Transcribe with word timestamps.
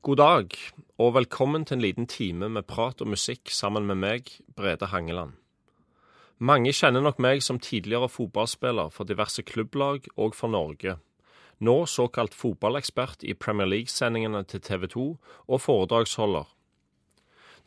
God 0.00 0.16
dag, 0.16 0.54
og 0.96 1.10
velkommen 1.12 1.66
til 1.68 1.76
en 1.76 1.82
liten 1.84 2.06
time 2.08 2.46
med 2.48 2.64
prat 2.64 3.02
og 3.04 3.10
musikk 3.12 3.50
sammen 3.52 3.84
med 3.84 3.98
meg, 4.00 4.30
Brede 4.56 4.86
Hangeland. 4.88 5.34
Mange 6.40 6.72
kjenner 6.72 7.04
nok 7.04 7.20
meg 7.20 7.42
som 7.44 7.58
tidligere 7.60 8.08
fotballspiller 8.08 8.88
for 8.96 9.04
diverse 9.04 9.44
klubblag 9.44 10.08
og 10.16 10.32
for 10.38 10.48
Norge. 10.48 10.96
Nå 11.60 11.76
såkalt 11.84 12.32
fotballekspert 12.32 13.28
i 13.28 13.36
Premier 13.36 13.68
League-sendingene 13.68 14.40
til 14.48 14.64
TV 14.64 14.88
2 14.88 15.06
og 15.52 15.64
foredragsholder. 15.66 16.48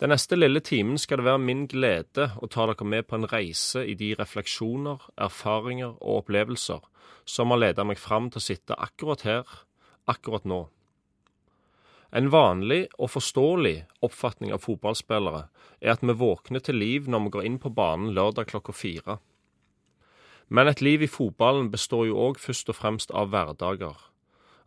Den 0.02 0.10
neste 0.10 0.34
lille 0.34 0.66
timen 0.66 0.98
skal 0.98 1.22
det 1.22 1.30
være 1.30 1.46
min 1.46 1.68
glede 1.70 2.32
å 2.42 2.50
ta 2.50 2.66
dere 2.66 2.94
med 2.98 3.06
på 3.06 3.22
en 3.22 3.30
reise 3.30 3.86
i 3.86 3.94
de 3.94 4.16
refleksjoner, 4.18 5.06
erfaringer 5.22 6.00
og 6.02 6.24
opplevelser 6.24 6.82
som 7.30 7.54
har 7.54 7.68
ledet 7.68 7.86
meg 7.86 8.02
fram 8.02 8.34
til 8.34 8.42
å 8.42 8.50
sitte 8.52 8.86
akkurat 8.90 9.22
her, 9.22 9.60
akkurat 10.10 10.50
nå. 10.50 10.66
En 12.14 12.30
vanlig 12.30 12.84
og 13.02 13.10
forståelig 13.10 13.78
oppfatning 14.06 14.52
av 14.54 14.62
fotballspillere 14.62 15.48
er 15.82 15.96
at 15.96 16.04
vi 16.06 16.14
våkner 16.14 16.62
til 16.62 16.78
liv 16.78 17.08
når 17.10 17.24
vi 17.24 17.32
går 17.36 17.48
inn 17.48 17.60
på 17.62 17.72
banen 17.74 18.12
lørdag 18.14 18.52
klokka 18.52 18.76
fire. 18.78 19.18
Men 20.48 20.70
et 20.70 20.84
liv 20.86 21.02
i 21.02 21.10
fotballen 21.10 21.72
består 21.74 22.06
jo 22.12 22.20
òg 22.28 22.38
først 22.38 22.70
og 22.70 22.78
fremst 22.78 23.14
av 23.18 23.32
hverdager. 23.34 23.98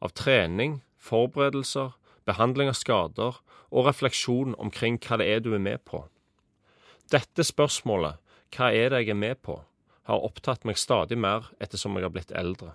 Av 0.03 0.11
trening, 0.19 0.81
forberedelser, 0.99 1.95
behandling 2.27 2.73
av 2.73 2.79
skader 2.81 3.39
og 3.71 3.87
refleksjon 3.87 4.57
omkring 4.59 4.99
hva 4.99 5.21
det 5.21 5.29
er 5.31 5.45
du 5.45 5.53
er 5.55 5.63
med 5.63 5.85
på. 5.87 6.03
Dette 7.15 7.47
spørsmålet, 7.47 8.19
hva 8.57 8.73
er 8.75 8.91
det 8.91 9.05
jeg 9.05 9.15
er 9.15 9.21
med 9.23 9.39
på, 9.47 9.61
har 10.11 10.27
opptatt 10.27 10.67
meg 10.67 10.79
stadig 10.79 11.19
mer 11.19 11.47
ettersom 11.63 11.95
jeg 11.95 12.07
har 12.07 12.15
blitt 12.15 12.35
eldre. 12.35 12.75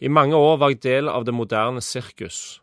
I 0.00 0.12
mange 0.12 0.36
år 0.36 0.58
var 0.60 0.72
jeg 0.72 0.82
del 0.84 1.08
av 1.08 1.24
det 1.24 1.32
moderne 1.36 1.80
sirkus, 1.84 2.61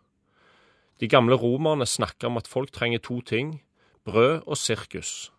de 0.99 1.07
gamle 1.07 1.35
romerne 1.35 1.85
snakker 1.85 2.27
om 2.27 2.37
at 2.37 2.47
folk 2.47 2.71
trenger 2.71 2.99
to 2.99 3.21
ting 3.21 3.59
brød 4.05 4.41
og 4.45 4.57
sirkus. 4.57 5.31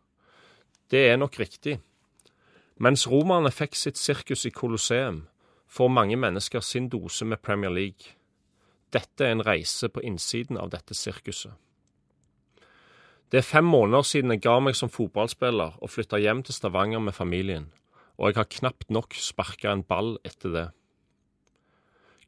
Det 0.91 1.08
er 1.08 1.16
nok 1.16 1.39
riktig. 1.39 1.80
Mens 2.77 3.06
romerne 3.11 3.50
fikk 3.53 3.77
sitt 3.77 3.98
sirkus 3.98 4.47
i 4.47 4.50
Colosseum, 4.50 5.27
får 5.69 5.88
mange 5.88 6.16
mennesker 6.16 6.61
sin 6.61 6.88
dose 6.88 7.25
med 7.25 7.42
Premier 7.42 7.70
League. 7.70 8.16
Dette 8.92 9.25
er 9.25 9.33
en 9.36 9.47
reise 9.47 9.88
på 9.88 10.03
innsiden 10.03 10.58
av 10.58 10.70
dette 10.72 10.94
sirkuset. 10.94 11.53
Det 13.31 13.38
er 13.38 13.47
fem 13.47 13.64
måneder 13.64 14.03
siden 14.03 14.34
jeg 14.34 14.42
ga 14.42 14.56
meg 14.58 14.75
som 14.75 14.91
fotballspiller 14.91 15.77
og 15.78 15.91
flytta 15.92 16.19
hjem 16.19 16.42
til 16.42 16.56
Stavanger 16.56 16.98
med 16.98 17.14
familien, 17.14 17.69
og 18.19 18.31
jeg 18.31 18.41
har 18.41 18.50
knapt 18.50 18.91
nok 18.91 19.14
sparka 19.14 19.70
en 19.70 19.84
ball 19.86 20.16
etter 20.27 20.50
det. 20.56 20.66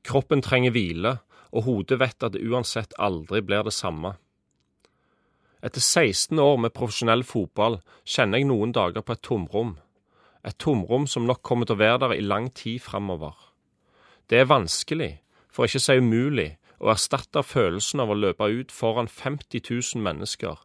Kroppen 0.06 0.42
trenger 0.42 0.70
hvile, 0.74 1.16
og 1.52 1.66
hodet 1.68 2.00
vet 2.00 2.24
at 2.24 2.34
det 2.34 2.42
uansett 2.48 2.96
aldri 2.98 3.42
blir 3.44 3.64
det 3.66 3.74
samme. 3.76 4.14
Etter 5.62 5.80
16 5.80 6.38
år 6.42 6.56
med 6.58 6.74
profesjonell 6.74 7.22
fotball 7.22 7.78
kjenner 8.02 8.40
jeg 8.40 8.48
noen 8.50 8.72
dager 8.74 9.04
på 9.06 9.14
et 9.14 9.22
tomrom. 9.22 9.76
Et 10.42 10.56
tomrom 10.58 11.06
som 11.06 11.28
nok 11.28 11.42
kommer 11.46 11.68
til 11.68 11.76
å 11.76 11.82
være 11.84 12.00
der 12.02 12.16
i 12.16 12.24
lang 12.24 12.48
tid 12.50 12.82
framover. 12.82 13.36
Det 14.26 14.40
er 14.40 14.50
vanskelig, 14.50 15.12
for 15.52 15.68
ikke 15.68 15.78
å 15.78 15.84
si 15.86 15.98
umulig, 16.00 16.48
å 16.82 16.90
erstatte 16.90 17.44
følelsen 17.46 18.02
av 18.02 18.10
å 18.10 18.18
løpe 18.18 18.48
ut 18.50 18.72
foran 18.74 19.06
50 19.06 19.62
000 19.68 20.02
mennesker, 20.02 20.56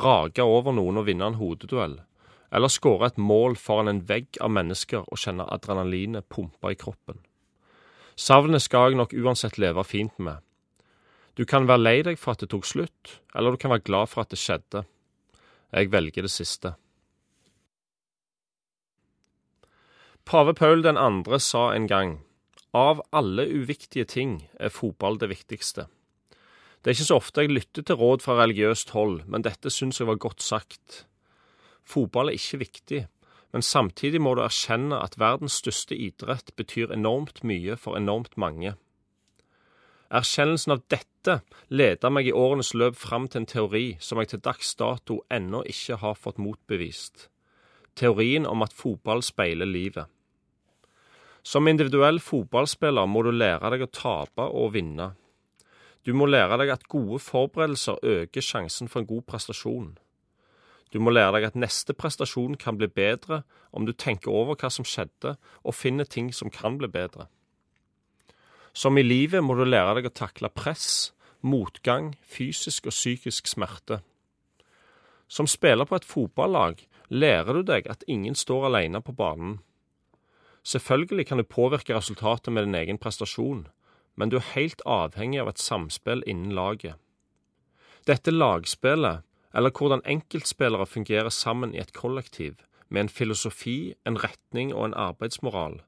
rage 0.00 0.44
over 0.46 0.72
noen 0.72 1.02
og 1.02 1.08
vinne 1.10 1.26
en 1.28 1.40
hodeduell, 1.40 1.98
eller 2.50 2.72
skåre 2.72 3.10
et 3.10 3.20
mål 3.20 3.58
foran 3.60 3.92
en 3.92 4.04
vegg 4.08 4.40
av 4.40 4.54
mennesker 4.56 5.04
og 5.04 5.20
kjenne 5.20 5.44
adrenalinet 5.52 6.30
pumpe 6.32 6.72
i 6.72 6.78
kroppen. 6.80 7.20
Savnet 8.16 8.62
skal 8.62 8.90
jeg 8.90 9.00
nok 9.00 9.14
uansett 9.14 9.58
leve 9.58 9.84
fint 9.84 10.16
med. 10.18 10.40
Du 11.38 11.46
kan 11.48 11.68
være 11.68 11.82
lei 11.82 11.98
deg 12.04 12.18
for 12.18 12.34
at 12.34 12.42
det 12.42 12.50
tok 12.52 12.66
slutt, 12.66 13.20
eller 13.34 13.54
du 13.54 13.60
kan 13.60 13.72
være 13.72 13.86
glad 13.86 14.10
for 14.10 14.24
at 14.24 14.32
det 14.32 14.40
skjedde. 14.40 14.84
Jeg 15.72 15.92
velger 15.92 16.26
det 16.26 16.32
siste. 16.32 16.74
Pave 20.26 20.54
Paul 20.54 20.82
2. 20.84 21.38
sa 21.38 21.70
en 21.74 21.86
gang 21.90 22.18
av 22.76 23.00
alle 23.10 23.46
uviktige 23.50 24.06
ting 24.06 24.44
er 24.60 24.70
fotball 24.70 25.18
det 25.18 25.30
viktigste. 25.30 25.86
Det 26.80 26.90
er 26.90 26.96
ikke 26.96 27.08
så 27.08 27.18
ofte 27.18 27.42
jeg 27.42 27.52
lytter 27.52 27.84
til 27.84 27.98
råd 27.98 28.22
fra 28.24 28.36
religiøst 28.38 28.92
hold, 28.94 29.24
men 29.26 29.42
dette 29.42 29.72
syns 29.74 30.00
jeg 30.00 30.08
var 30.08 30.20
godt 30.22 30.42
sagt. 30.42 31.04
Fotball 31.84 32.30
er 32.30 32.38
ikke 32.38 32.62
viktig, 32.62 33.00
men 33.52 33.64
samtidig 33.66 34.20
må 34.22 34.36
du 34.36 34.44
erkjenne 34.44 35.00
at 35.02 35.18
verdens 35.18 35.58
største 35.62 35.96
idrett 35.96 36.54
betyr 36.56 36.92
enormt 36.94 37.42
mye 37.46 37.76
for 37.80 37.98
enormt 37.98 38.36
mange. 38.38 38.76
Erkjennelsen 40.10 40.74
av 40.74 40.84
dette 40.90 41.36
leder 41.70 42.10
meg 42.10 42.26
i 42.26 42.34
årenes 42.34 42.72
løp 42.74 42.96
fram 42.98 43.28
til 43.30 43.42
en 43.42 43.50
teori 43.50 43.84
som 44.02 44.18
jeg 44.18 44.32
til 44.32 44.42
dags 44.42 44.72
dato 44.78 45.20
ennå 45.30 45.62
ikke 45.70 46.00
har 46.02 46.18
fått 46.18 46.40
motbevist. 46.42 47.28
Teorien 47.94 48.46
om 48.46 48.62
at 48.66 48.74
fotball 48.74 49.22
speiler 49.22 49.70
livet. 49.70 50.06
Som 51.42 51.70
individuell 51.70 52.20
fotballspiller 52.20 53.06
må 53.06 53.22
du 53.24 53.30
lære 53.32 53.70
deg 53.72 53.86
å 53.86 53.92
tape 53.94 54.44
og 54.44 54.74
vinne. 54.74 55.12
Du 56.06 56.12
må 56.16 56.26
lære 56.26 56.58
deg 56.60 56.72
at 56.74 56.88
gode 56.88 57.20
forberedelser 57.22 58.00
øker 58.02 58.44
sjansen 58.44 58.88
for 58.88 59.02
en 59.02 59.08
god 59.08 59.26
prestasjon. 59.28 59.92
Du 60.90 60.98
må 60.98 61.12
lære 61.14 61.36
deg 61.36 61.46
at 61.50 61.58
neste 61.58 61.94
prestasjon 61.94 62.56
kan 62.58 62.78
bli 62.78 62.88
bedre 62.90 63.42
om 63.70 63.86
du 63.86 63.92
tenker 63.92 64.32
over 64.34 64.58
hva 64.58 64.70
som 64.74 64.86
skjedde, 64.86 65.36
og 65.62 65.76
finner 65.76 66.08
ting 66.08 66.32
som 66.34 66.50
kan 66.50 66.78
bli 66.80 66.90
bedre. 66.90 67.28
Som 68.72 68.98
i 68.98 69.06
livet 69.06 69.42
må 69.42 69.54
du 69.58 69.64
lære 69.66 69.98
deg 69.98 70.10
å 70.10 70.14
takle 70.14 70.50
press, 70.50 71.12
motgang, 71.42 72.14
fysisk 72.22 72.90
og 72.90 72.94
psykisk 72.94 73.50
smerte. 73.50 74.00
Som 75.30 75.46
spiller 75.46 75.86
på 75.86 75.98
et 75.98 76.06
fotballag 76.06 76.82
lærer 77.10 77.60
du 77.60 77.62
deg 77.66 77.86
at 77.90 78.06
ingen 78.10 78.34
står 78.34 78.66
alene 78.70 79.02
på 79.02 79.14
banen. 79.14 79.60
Selvfølgelig 80.66 81.26
kan 81.26 81.38
du 81.38 81.46
påvirke 81.46 81.94
resultatet 81.94 82.52
med 82.52 82.66
din 82.66 82.74
egen 82.74 82.98
prestasjon, 82.98 83.68
men 84.18 84.30
du 84.30 84.36
er 84.36 84.52
helt 84.54 84.82
avhengig 84.86 85.40
av 85.40 85.48
et 85.52 85.62
samspill 85.62 86.22
innen 86.26 86.52
laget. 86.54 86.98
Dette 88.06 88.34
lagspillet 88.34 89.24
eller 89.54 89.70
hvordan 89.70 90.02
enkeltspillere 90.06 90.86
fungerer 90.86 91.28
sammen 91.28 91.74
i 91.74 91.80
et 91.82 91.92
kollektiv, 91.92 92.54
med 92.88 93.00
en 93.06 93.08
filosofi, 93.08 93.94
en 94.06 94.18
retning 94.24 94.74
og 94.74 94.84
en 94.84 94.94
arbeidsmoral, 94.94 95.80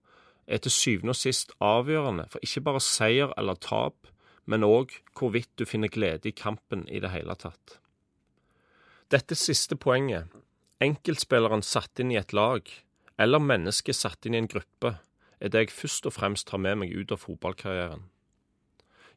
er 0.47 0.59
til 0.62 0.71
syvende 0.71 1.15
og 1.15 1.19
sist 1.19 1.53
avgjørende 1.61 2.27
for 2.31 2.43
ikke 2.43 2.65
bare 2.67 2.83
seier 2.83 3.34
eller 3.39 3.59
tap, 3.59 4.09
men 4.47 4.67
òg 4.67 4.97
hvorvidt 5.19 5.51
du 5.59 5.65
finner 5.65 5.91
glede 5.91 6.28
i 6.28 6.37
kampen 6.37 6.87
i 6.89 7.01
det 7.03 7.12
hele 7.15 7.34
tatt. 7.39 7.78
Dette 9.12 9.37
siste 9.39 9.77
poenget, 9.77 10.31
enkeltspilleren 10.83 11.62
satt 11.62 12.01
inn 12.03 12.11
i 12.15 12.19
et 12.19 12.33
lag, 12.33 12.67
eller 13.19 13.43
mennesket 13.43 13.97
satt 13.97 14.27
inn 14.27 14.34
i 14.34 14.43
en 14.43 14.51
gruppe, 14.51 14.97
er 15.43 15.51
det 15.51 15.67
jeg 15.67 15.75
først 15.75 16.06
og 16.06 16.15
fremst 16.17 16.49
tar 16.49 16.62
med 16.62 16.81
meg 16.83 16.95
ut 16.95 17.12
av 17.15 17.22
fotballkarrieren. 17.22 18.06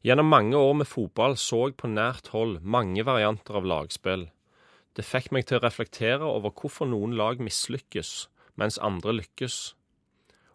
Gjennom 0.05 0.29
mange 0.29 0.57
år 0.57 0.73
med 0.81 0.89
fotball 0.89 1.33
så 1.41 1.63
jeg 1.65 1.77
på 1.81 1.89
nært 1.89 2.29
hold 2.33 2.59
mange 2.61 3.05
varianter 3.07 3.57
av 3.57 3.65
lagspill. 3.65 4.27
Det 4.95 5.03
fikk 5.03 5.33
meg 5.35 5.47
til 5.49 5.59
å 5.59 5.63
reflektere 5.65 6.23
over 6.23 6.53
hvorfor 6.55 6.87
noen 6.87 7.17
lag 7.19 7.41
mislykkes, 7.43 8.29
mens 8.55 8.79
andre 8.79 9.17
lykkes. 9.17 9.75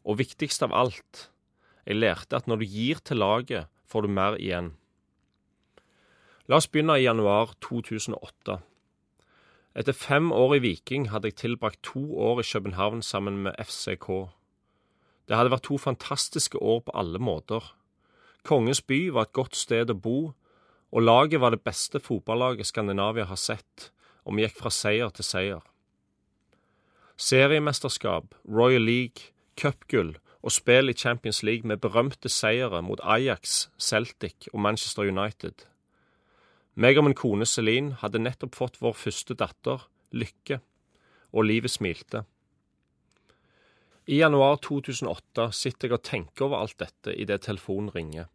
Og 0.09 0.17
viktigst 0.23 0.65
av 0.65 0.73
alt, 0.73 1.27
jeg 1.84 2.01
lærte 2.01 2.39
at 2.39 2.49
når 2.49 2.62
du 2.62 2.67
gir 2.73 3.03
til 3.05 3.21
laget, 3.21 3.69
får 3.84 4.06
du 4.06 4.15
mer 4.17 4.39
igjen. 4.41 4.73
La 6.49 6.56
oss 6.56 6.71
begynne 6.71 6.97
i 6.99 7.05
januar 7.05 7.53
2008. 7.62 8.56
Etter 9.79 9.95
fem 9.95 10.33
år 10.34 10.56
i 10.56 10.62
Viking 10.65 11.11
hadde 11.12 11.31
jeg 11.31 11.39
tilbrakt 11.45 11.83
to 11.87 12.03
år 12.19 12.41
i 12.43 12.49
København 12.49 13.05
sammen 13.06 13.43
med 13.45 13.55
FCK. 13.61 14.09
Det 15.29 15.37
hadde 15.39 15.53
vært 15.53 15.69
to 15.69 15.79
fantastiske 15.79 16.59
år 16.59 16.81
på 16.89 16.97
alle 16.99 17.21
måter. 17.23 17.62
Kongens 18.43 18.81
by 18.83 19.12
var 19.15 19.29
et 19.29 19.37
godt 19.37 19.55
sted 19.55 19.93
å 19.93 19.95
bo, 19.95 20.33
og 20.91 21.05
laget 21.06 21.39
var 21.45 21.55
det 21.55 21.62
beste 21.62 22.00
fotballaget 22.03 22.67
Skandinavia 22.67 23.29
har 23.31 23.38
sett, 23.38 23.93
og 24.25 24.37
vi 24.37 24.46
gikk 24.46 24.58
fra 24.61 24.72
seier 24.75 25.12
til 25.14 25.26
seier. 25.26 25.62
Seriemesterskap, 27.20 28.34
Royal 28.49 28.82
League, 28.82 29.32
cupgull 29.61 30.14
og 30.40 30.55
spill 30.55 30.88
i 30.88 30.96
Champions 30.96 31.43
League 31.43 31.69
med 31.69 31.82
berømte 31.84 32.28
seire 32.32 32.81
mot 32.82 33.00
Ajax, 33.05 33.69
Celtic 33.78 34.49
og 34.52 34.61
Manchester 34.61 35.08
United. 35.08 35.67
Meg 36.75 36.96
og 36.96 37.05
min 37.05 37.17
kone 37.19 37.44
Celine 37.44 37.99
hadde 38.00 38.22
nettopp 38.22 38.56
fått 38.56 38.81
vår 38.81 38.94
første 38.96 39.37
datter, 39.37 39.84
Lykke, 40.17 40.61
og 41.32 41.44
livet 41.44 41.70
smilte. 41.70 42.25
I 44.11 44.23
januar 44.23 44.56
2008 44.64 45.50
sitter 45.55 45.90
jeg 45.90 45.99
og 45.99 46.06
tenker 46.06 46.46
over 46.49 46.64
alt 46.64 46.78
dette 46.81 47.12
idet 47.14 47.44
telefonen 47.44 47.93
ringer. 47.94 48.31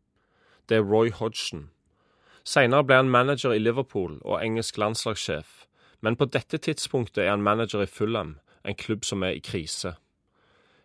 Det 0.70 0.78
er 0.78 0.86
Roy 0.86 1.10
Hodgson. 1.12 1.70
Senere 2.46 2.86
ble 2.86 3.02
han 3.02 3.10
manager 3.10 3.52
i 3.52 3.60
Liverpool 3.60 4.20
og 4.22 4.40
engelsk 4.46 4.78
landslagssjef, 4.78 5.66
men 6.06 6.18
på 6.20 6.28
dette 6.30 6.60
tidspunktet 6.62 7.24
er 7.24 7.32
han 7.32 7.44
manager 7.46 7.82
i 7.82 7.90
Fulham, 7.90 8.36
en 8.62 8.78
klubb 8.78 9.06
som 9.08 9.24
er 9.26 9.40
i 9.40 9.42
krise. 9.42 9.96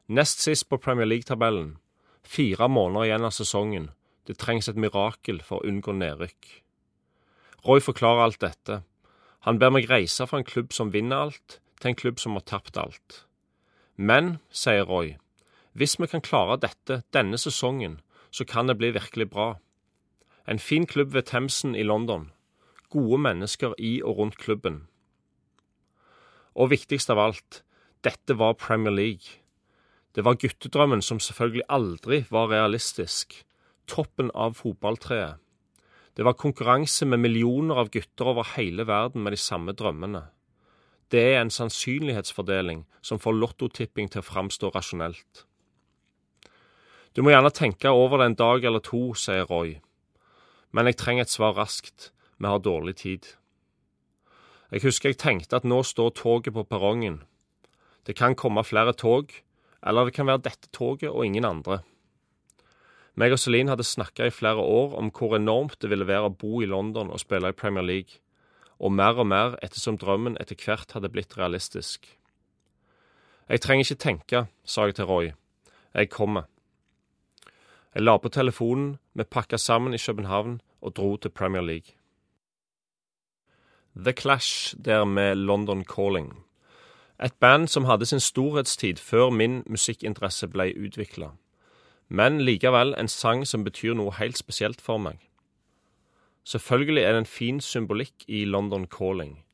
Nest 0.08 0.40
sist 0.40 0.69
på 0.70 0.78
Premier 0.81 1.08
League-tabellen. 1.11 1.75
Fire 2.25 2.69
måneder 2.72 3.05
igjen 3.11 3.26
av 3.28 3.34
sesongen. 3.37 3.90
Det 4.25 4.38
trengs 4.40 4.70
et 4.70 4.81
mirakel 4.81 5.43
for 5.44 5.61
å 5.61 5.69
unngå 5.69 5.93
nedrykk. 5.99 6.49
Roy 7.67 7.84
forklarer 7.84 8.25
alt 8.25 8.40
dette. 8.40 8.81
Han 9.44 9.61
ber 9.61 9.72
meg 9.76 9.90
reise 9.90 10.25
fra 10.26 10.40
en 10.40 10.49
klubb 10.49 10.72
som 10.72 10.93
vinner 10.94 11.28
alt, 11.28 11.61
til 11.81 11.93
en 11.93 12.00
klubb 12.00 12.20
som 12.20 12.37
har 12.38 12.46
tapt 12.49 12.81
alt. 12.81 13.25
Men, 13.96 14.38
sier 14.49 14.88
Roy, 14.88 15.19
hvis 15.76 15.99
vi 16.00 16.08
kan 16.08 16.25
klare 16.25 16.58
dette 16.64 17.02
denne 17.12 17.37
sesongen, 17.38 18.00
så 18.32 18.49
kan 18.49 18.72
det 18.72 18.78
bli 18.81 18.94
virkelig 18.96 19.28
bra. 19.31 19.50
En 20.49 20.58
fin 20.58 20.87
klubb 20.88 21.12
ved 21.12 21.28
Themsen 21.28 21.76
i 21.76 21.84
London. 21.84 22.31
Gode 22.88 23.20
mennesker 23.20 23.76
i 23.78 24.00
og 24.02 24.17
rundt 24.19 24.40
klubben. 24.40 24.87
Og 26.55 26.73
viktigst 26.73 27.11
av 27.12 27.20
alt, 27.23 27.62
dette 28.02 28.35
var 28.38 28.58
Premier 28.58 28.94
League. 28.94 29.41
Det 30.14 30.25
var 30.26 30.38
guttedrømmen 30.41 31.02
som 31.02 31.20
selvfølgelig 31.23 31.69
aldri 31.69 32.25
var 32.31 32.50
realistisk. 32.50 33.44
Toppen 33.87 34.31
av 34.35 34.56
fotballtreet. 34.58 35.38
Det 36.17 36.26
var 36.26 36.35
konkurranse 36.35 37.06
med 37.06 37.23
millioner 37.23 37.79
av 37.81 37.91
gutter 37.94 38.32
over 38.32 38.49
hele 38.56 38.87
verden 38.87 39.23
med 39.23 39.32
de 39.32 39.38
samme 39.38 39.73
drømmene. 39.73 40.25
Det 41.11 41.23
er 41.23 41.41
en 41.41 41.50
sannsynlighetsfordeling 41.50 42.85
som 43.03 43.19
får 43.23 43.38
lottotipping 43.38 44.11
til 44.11 44.23
å 44.23 44.26
framstå 44.26 44.70
rasjonelt. 44.75 45.44
Du 47.14 47.23
må 47.23 47.32
gjerne 47.32 47.50
tenke 47.55 47.91
over 47.91 48.20
det 48.20 48.31
en 48.31 48.38
dag 48.38 48.64
eller 48.64 48.82
to, 48.85 49.14
sier 49.19 49.46
Roy. 49.50 49.79
Men 50.70 50.87
jeg 50.87 51.00
trenger 51.00 51.26
et 51.26 51.32
svar 51.32 51.56
raskt. 51.58 52.11
Vi 52.38 52.46
har 52.46 52.62
dårlig 52.62 52.96
tid. 53.03 53.26
Jeg 54.70 54.84
husker 54.84 55.11
jeg 55.11 55.19
tenkte 55.19 55.58
at 55.58 55.67
nå 55.67 55.82
står 55.82 56.12
toget 56.14 56.55
på 56.55 56.62
perrongen. 56.62 57.22
Det 58.06 58.14
kan 58.17 58.37
komme 58.38 58.62
flere 58.64 58.93
tog, 58.94 59.32
eller 59.82 60.06
det 60.06 60.14
kan 60.14 60.26
være 60.26 60.44
dette 60.46 60.70
toget 60.72 61.11
og 61.11 61.26
ingen 61.26 61.44
andre. 61.44 61.81
Meg 63.19 63.34
og 63.34 63.40
Celine 63.43 63.75
hadde 63.75 63.84
snakka 63.84 64.28
i 64.28 64.32
flere 64.32 64.62
år 64.62 64.94
om 64.99 65.11
hvor 65.11 65.34
enormt 65.37 65.81
det 65.82 65.90
ville 65.90 66.06
være 66.06 66.31
å 66.31 66.37
bo 66.38 66.62
i 66.62 66.70
London 66.70 67.11
og 67.11 67.20
spille 67.20 67.50
i 67.50 67.56
Premier 67.56 67.84
League, 67.84 68.22
og 68.78 68.94
mer 68.94 69.19
og 69.19 69.26
mer 69.26 69.58
ettersom 69.61 69.99
drømmen 69.99 70.38
etter 70.40 70.56
hvert 70.56 70.94
hadde 70.94 71.11
blitt 71.12 71.37
realistisk. 71.37 72.06
Jeg 73.50 73.61
trenger 73.61 73.84
ikke 73.84 74.05
tenke, 74.06 74.46
sa 74.64 74.87
jeg 74.87 74.96
til 74.96 75.11
Roy. 75.11 75.32
Jeg 75.93 76.14
kommer. 76.14 76.46
Jeg 77.94 78.06
la 78.06 78.17
på 78.22 78.31
telefonen, 78.31 79.00
vi 79.19 79.26
pakka 79.26 79.58
sammen 79.58 79.94
i 79.94 79.99
København 79.99 80.61
og 80.81 80.94
dro 80.96 81.17
til 81.17 81.34
Premier 81.34 81.67
League. 81.67 82.00
The 84.05 84.12
Clash 84.12 84.75
der 84.85 85.05
med 85.05 85.35
London 85.35 85.85
Calling. 85.85 86.44
Et 87.25 87.35
band 87.41 87.69
som 87.69 87.85
hadde 87.85 88.06
sin 88.06 88.20
storhetstid 88.20 88.97
før 88.97 89.31
min 89.31 89.62
musikkinteresse 89.67 90.49
ble 90.49 90.73
utvikla. 90.76 91.29
Men 92.08 92.41
likevel 92.41 92.94
en 92.99 93.08
sang 93.08 93.44
som 93.47 93.64
betyr 93.64 93.94
noe 93.94 94.14
helt 94.17 94.38
spesielt 94.41 94.81
for 94.81 94.97
meg. 94.99 95.19
Selvfølgelig 96.44 97.02
er 97.02 97.12
det 97.12 97.19
en 97.19 97.26
fin 97.26 97.61
symbolikk 97.61 98.25
i 98.29 98.44
London 98.44 98.87
Calling, 98.87 99.44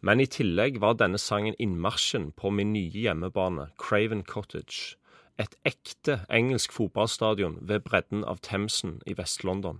men 0.00 0.20
i 0.20 0.26
tillegg 0.26 0.80
var 0.80 0.98
denne 0.98 1.18
sangen 1.18 1.54
innmarsjen 1.58 2.32
på 2.32 2.50
min 2.50 2.72
nye 2.72 3.06
hjemmebane, 3.06 3.68
Craven 3.78 4.24
Cottage, 4.24 4.96
et 5.38 5.54
ekte 5.64 6.24
engelsk 6.28 6.72
fotballstadion 6.72 7.58
ved 7.60 7.86
bredden 7.86 8.24
av 8.24 8.42
Themsen 8.42 8.98
i 9.06 9.14
Vest-London. 9.14 9.78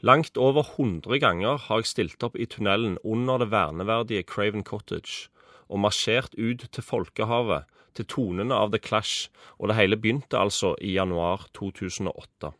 Langt 0.00 0.36
over 0.36 0.76
100 0.76 1.18
ganger 1.18 1.56
har 1.68 1.80
jeg 1.80 1.90
stilt 1.92 2.22
opp 2.26 2.36
i 2.36 2.46
tunnelen 2.46 2.98
under 3.04 3.40
det 3.40 3.48
verneverdige 3.50 4.26
Craven 4.28 4.64
Cottage 4.64 5.30
og 5.68 5.80
marsjert 5.82 6.36
ut 6.36 6.66
til 6.70 6.84
folkehavet 6.84 7.64
til 7.96 8.06
tonene 8.12 8.54
av 8.54 8.74
The 8.74 8.80
Clash, 8.82 9.30
og 9.58 9.70
det 9.70 9.78
hele 9.78 9.96
begynte 9.96 10.38
altså 10.38 10.74
i 10.84 10.92
januar 10.98 11.48
2008. 11.56 12.52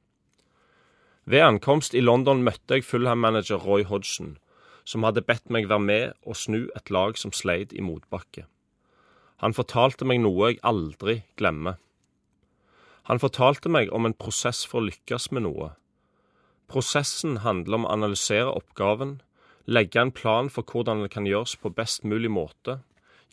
Ved 1.27 1.43
ankomst 1.43 1.95
i 1.95 2.01
London 2.01 2.43
møtte 2.47 2.79
jeg 2.79 2.87
Fulham-manager 2.87 3.61
Roy 3.61 3.85
Hodgson, 3.85 4.37
som 4.87 5.05
hadde 5.05 5.25
bedt 5.27 5.51
meg 5.51 5.69
være 5.69 5.83
med 5.83 6.13
og 6.25 6.39
snu 6.39 6.69
et 6.79 6.93
lag 6.95 7.19
som 7.19 7.35
sleit 7.35 7.75
i 7.75 7.83
motbakke. 7.83 8.47
Han 9.43 9.53
fortalte 9.53 10.07
meg 10.09 10.23
noe 10.23 10.53
jeg 10.53 10.63
aldri 10.65 11.21
glemmer. 11.37 11.77
Han 13.11 13.21
fortalte 13.21 13.69
meg 13.69 13.91
om 13.93 14.07
en 14.07 14.17
prosess 14.17 14.65
for 14.65 14.81
å 14.81 14.87
lykkes 14.87 15.29
med 15.35 15.45
noe. 15.45 15.75
Prosessen 16.67 17.41
handler 17.45 17.79
om 17.79 17.87
å 17.87 17.93
analysere 17.95 18.51
oppgaven, 18.51 19.21
legge 19.67 20.01
en 20.03 20.13
plan 20.15 20.49
for 20.51 20.67
hvordan 20.67 21.05
det 21.05 21.13
kan 21.15 21.27
gjøres 21.27 21.57
på 21.63 21.71
best 21.75 22.05
mulig 22.05 22.31
måte, 22.31 22.81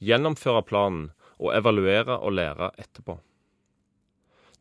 gjennomføre 0.01 0.63
planen 0.69 1.07
og 1.39 1.53
evaluere 1.57 2.19
og 2.19 2.38
lære 2.38 2.69
etterpå. 2.77 3.18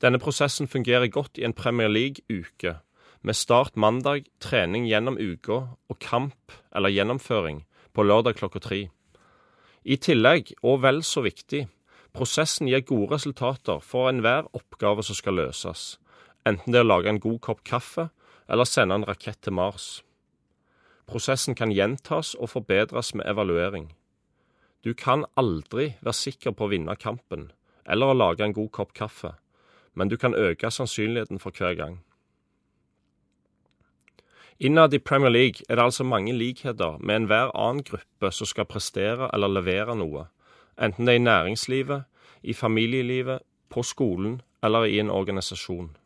Denne 0.02 0.19
prosessen 0.19 0.66
fungerer 0.66 1.12
godt 1.12 1.38
i 1.38 1.44
en 1.46 1.54
Premier 1.54 1.92
League-uke, 1.92 2.80
med 3.22 3.38
start 3.38 3.76
mandag, 3.76 4.26
trening 4.42 4.88
gjennom 4.88 5.14
uka 5.14 5.60
og 5.88 5.98
kamp 6.02 6.56
eller 6.75 6.90
gjennomføring 6.90 7.62
på 7.94 8.02
lørdag 8.02 8.40
klokka 8.40 8.62
tre. 8.64 8.80
I 9.84 9.96
tillegg, 9.96 10.56
og 10.62 10.82
vel 10.82 11.04
så 11.06 11.22
viktig, 11.22 11.68
prosessen 12.16 12.66
gir 12.70 12.82
gode 12.86 13.14
resultater 13.14 13.78
for 13.84 14.10
enhver 14.10 14.48
oppgave 14.56 15.04
som 15.06 15.18
skal 15.18 15.38
løses, 15.38 16.00
enten 16.48 16.75
det 16.75 16.80
er 16.80 16.86
å 16.86 16.90
lage 16.96 17.12
en 17.12 17.22
god 17.22 17.38
kopp 17.46 17.62
kaffe 17.66 18.08
eller 18.48 18.64
sende 18.64 18.94
en 18.94 19.06
rakett 19.08 19.40
til 19.42 19.52
Mars. 19.52 20.02
Prosessen 21.06 21.54
kan 21.54 21.72
gjentas 21.72 22.34
og 22.34 22.50
forbedres 22.54 23.14
med 23.14 23.26
evaluering. 23.28 23.92
Du 24.84 24.94
kan 24.94 25.24
aldri 25.36 25.94
være 26.00 26.16
sikker 26.16 26.54
på 26.56 26.66
å 26.66 26.72
vinne 26.72 26.96
kampen 26.96 27.50
eller 27.86 28.10
å 28.10 28.16
lage 28.16 28.44
en 28.44 28.54
god 28.54 28.70
kopp 28.70 28.94
kaffe, 28.94 29.34
men 29.94 30.08
du 30.08 30.16
kan 30.16 30.34
øke 30.34 30.70
sannsynligheten 30.70 31.38
for 31.42 31.50
hver 31.50 31.74
gang. 31.74 32.00
Innad 34.62 34.94
i 34.94 34.98
Premier 34.98 35.30
League 35.30 35.66
er 35.68 35.76
det 35.76 35.84
altså 35.84 36.04
mange 36.04 36.32
likheter 36.32 36.98
med 37.00 37.16
enhver 37.16 37.50
annen 37.58 37.82
gruppe 37.82 38.30
som 38.30 38.46
skal 38.46 38.68
prestere 38.70 39.30
eller 39.34 39.50
levere 39.50 39.96
noe, 39.98 40.28
enten 40.78 41.06
det 41.06 41.16
er 41.16 41.20
i 41.20 41.24
næringslivet, 41.26 42.04
i 42.42 42.54
familielivet, 42.54 43.42
på 43.70 43.82
skolen 43.82 44.40
eller 44.62 44.84
i 44.84 44.98
en 45.00 45.10
organisasjon. 45.10 45.96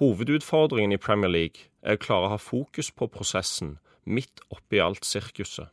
Hovedutfordringen 0.00 0.92
i 0.92 0.96
Premier 0.96 1.28
League 1.28 1.66
er 1.84 1.98
å 1.98 2.00
klare 2.00 2.24
å 2.24 2.32
ha 2.32 2.36
fokus 2.40 2.88
på 2.88 3.10
prosessen 3.12 3.74
midt 4.08 4.40
oppi 4.48 4.78
alt 4.80 5.04
sirkuset. 5.04 5.68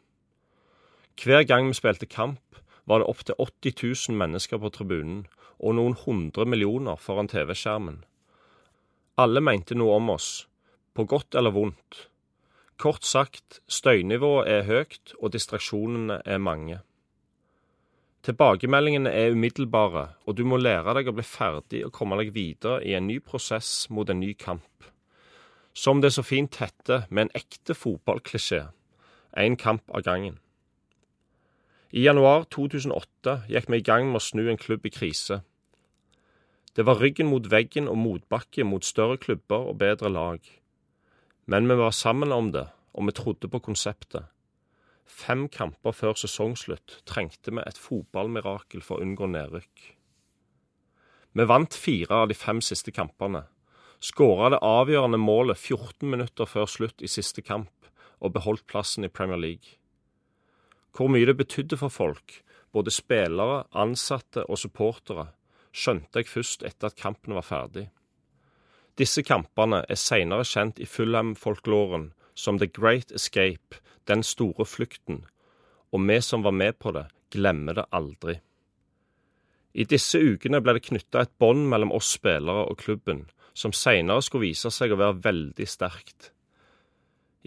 Hver 1.15 1.45
gang 1.47 1.69
vi 1.69 1.77
spilte 1.77 2.09
kamp, 2.12 2.59
var 2.83 3.00
det 3.00 3.07
opptil 3.07 3.39
80 3.39 3.77
000 4.09 4.18
mennesker 4.19 4.59
på 4.59 4.74
tribunen 4.75 5.21
og 5.63 5.77
noen 5.79 5.95
hundre 6.01 6.44
millioner 6.44 7.00
foran 7.00 7.31
TV-skjermen. 7.31 8.01
Alle 9.15 9.39
mente 9.39 9.79
noe 9.79 9.95
om 9.95 10.12
oss, 10.18 10.44
på 10.91 11.07
godt 11.07 11.39
eller 11.39 11.56
vondt. 11.56 12.03
Kort 12.75 13.07
sagt, 13.07 13.62
støynivået 13.71 14.51
er 14.51 14.68
høyt, 14.68 15.15
og 15.22 15.31
distraksjonene 15.38 16.19
er 16.25 16.43
mange. 16.43 16.81
Tilbakemeldingene 18.27 19.07
er 19.15 19.31
umiddelbare, 19.31 20.01
og 20.27 20.36
du 20.36 20.41
må 20.43 20.57
lære 20.60 20.98
deg 20.98 21.07
å 21.07 21.13
bli 21.15 21.24
ferdig 21.24 21.86
og 21.88 21.93
komme 21.96 22.17
deg 22.19 22.34
videre 22.36 22.81
i 22.84 22.91
en 22.98 23.05
ny 23.07 23.22
prosess 23.24 23.86
mot 23.88 24.10
en 24.12 24.19
ny 24.19 24.34
kamp. 24.36 24.89
Som 25.72 26.01
det 26.03 26.12
så 26.12 26.25
fint 26.27 26.60
heter 26.60 27.05
med 27.07 27.27
en 27.29 27.31
ekte 27.39 27.72
fotballklisjé, 27.72 28.65
én 29.39 29.55
kamp 29.55 29.88
av 29.96 30.03
gangen. 30.03 30.41
I 31.96 32.03
januar 32.03 32.50
2008 32.51 33.38
gikk 33.48 33.72
vi 33.72 33.79
i 33.79 33.88
gang 33.93 34.12
med 34.12 34.19
å 34.19 34.25
snu 34.27 34.43
en 34.51 34.60
klubb 34.60 34.84
i 34.84 34.91
krise. 34.91 35.39
Det 36.75 36.84
var 36.84 37.00
ryggen 37.00 37.31
mot 37.31 37.48
veggen 37.48 37.88
og 37.88 37.96
motbakke 38.01 38.67
mot 38.67 38.84
større 38.84 39.15
klubber 39.24 39.72
og 39.72 39.79
bedre 39.79 40.12
lag. 40.12 40.41
Men 41.48 41.72
vi 41.72 41.79
var 41.79 41.96
sammen 41.96 42.36
om 42.36 42.51
det, 42.51 42.67
og 42.91 43.07
vi 43.07 43.15
trodde 43.15 43.48
på 43.48 43.63
konseptet. 43.72 44.27
Fem 45.07 45.47
kamper 45.47 45.95
før 45.95 46.17
sesongslutt 46.19 47.01
trengte 47.07 47.53
vi 47.55 47.63
et 47.63 47.79
fotballmirakel 47.79 48.83
for 48.83 48.99
å 48.99 49.05
unngå 49.07 49.29
nedrykk. 49.31 49.93
Vi 51.37 51.45
vant 51.47 51.73
fire 51.73 52.23
av 52.23 52.27
de 52.29 52.35
fem 52.35 52.59
siste 52.65 52.91
kampene, 52.91 53.45
skåra 54.03 54.51
det 54.53 54.61
avgjørende 54.65 55.19
målet 55.21 55.57
14 55.57 56.09
minutter 56.09 56.49
før 56.49 56.67
slutt 56.69 57.01
i 57.01 57.09
siste 57.11 57.41
kamp 57.41 57.91
og 58.19 58.33
beholdt 58.33 58.65
plassen 58.67 59.05
i 59.05 59.11
Premier 59.11 59.39
League. 59.39 59.77
Hvor 60.91 61.11
mye 61.13 61.27
det 61.29 61.37
betydde 61.37 61.77
for 61.77 61.93
folk, 61.93 62.41
både 62.73 62.91
spillere, 62.91 63.63
ansatte 63.71 64.43
og 64.49 64.59
supportere, 64.59 65.29
skjønte 65.71 66.23
jeg 66.23 66.31
først 66.31 66.65
etter 66.65 66.89
at 66.89 66.97
kampen 66.97 67.37
var 67.37 67.45
ferdig. 67.45 67.87
Disse 68.97 69.21
kampene 69.21 69.83
er 69.85 69.99
seinere 70.01 70.45
kjent 70.47 70.81
i 70.81 70.89
Fulham-folkloren 70.89 72.11
som 72.33 72.57
The 72.57 72.65
Great 72.65 73.13
Escape, 73.13 73.77
den 74.07 74.23
store 74.23 74.65
flukten, 74.65 75.23
og 75.93 76.03
vi 76.07 76.19
som 76.21 76.43
var 76.43 76.55
med 76.55 76.79
på 76.79 76.91
det, 76.95 77.07
glemmer 77.33 77.77
det 77.77 77.87
aldri. 77.91 78.39
I 79.77 79.85
disse 79.85 80.19
ukene 80.19 80.61
ble 80.63 80.77
det 80.77 80.87
knytta 80.87 81.21
et 81.23 81.35
bånd 81.39 81.67
mellom 81.69 81.91
oss 81.93 82.09
spillere 82.15 82.65
og 82.71 82.79
klubben, 82.81 83.27
som 83.53 83.73
seinere 83.73 84.23
skulle 84.25 84.49
vise 84.49 84.71
seg 84.73 84.93
å 84.93 84.99
være 84.99 85.21
veldig 85.25 85.67
sterkt. 85.69 86.31